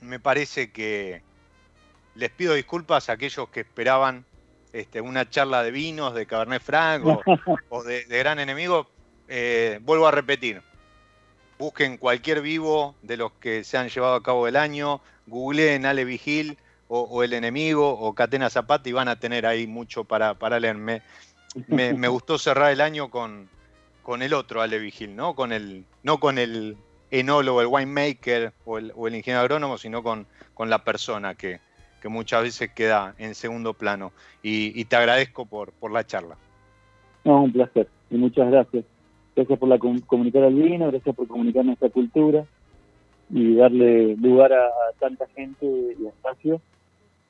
[0.00, 1.22] Me parece que
[2.14, 4.24] les pido disculpas a aquellos que esperaban
[4.72, 7.04] este, una charla de vinos, de Cabernet Franc
[7.68, 8.88] o, de, Gran Enemigo.
[9.28, 10.62] Eh, vuelvo a repetir,
[11.58, 16.04] busquen cualquier vivo de los que se han llevado a cabo el año, googleen Ale
[16.04, 20.58] Vigil o, El Enemigo o Catena Zapata y van a tener ahí mucho para, para
[20.58, 20.76] leer.
[20.76, 23.48] Me, gustó cerrar el año con,
[24.10, 25.36] con el otro Ale Vigil, ¿no?
[25.36, 26.76] Con el, no con el
[27.12, 31.60] enólogo, el winemaker o el, o el ingeniero agrónomo, sino con, con la persona que,
[32.02, 34.10] que muchas veces queda en segundo plano.
[34.42, 36.34] Y, te agradezco por, por la charla.
[37.24, 38.84] No, un placer y muchas gracias.
[39.36, 42.44] Gracias por la comunicar al vino, gracias por comunicar nuestra cultura
[43.32, 46.60] y darle lugar a, tanta gente y espacio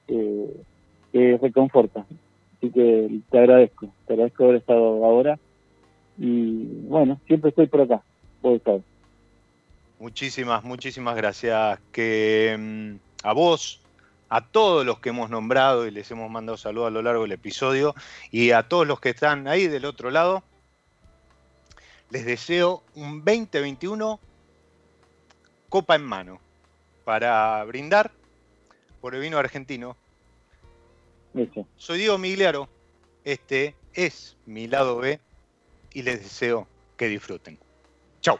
[0.06, 2.06] que reconforta.
[2.56, 5.38] Así que te agradezco, te agradezco haber estado ahora
[6.22, 8.02] y bueno, siempre estoy por acá,
[8.42, 8.78] por estar.
[9.98, 11.80] Muchísimas, muchísimas gracias.
[11.92, 13.80] Que mm, a vos,
[14.28, 17.32] a todos los que hemos nombrado y les hemos mandado saludos a lo largo del
[17.32, 17.94] episodio
[18.30, 20.42] y a todos los que están ahí del otro lado,
[22.10, 24.20] les deseo un 2021
[25.70, 26.38] copa en mano
[27.04, 28.10] para brindar
[29.00, 29.96] por el vino argentino.
[31.76, 32.68] Soy Diego Migliaro,
[33.24, 35.18] este es mi lado B
[35.92, 36.66] y les deseo
[36.96, 37.58] que disfruten.
[38.20, 38.38] Chao.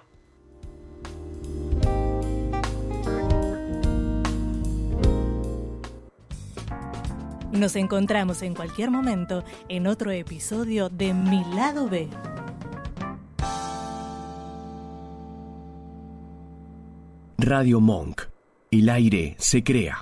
[7.53, 12.09] Nos encontramos en cualquier momento en otro episodio de Mi lado B.
[17.39, 18.23] Radio Monk.
[18.71, 19.99] El aire se crea.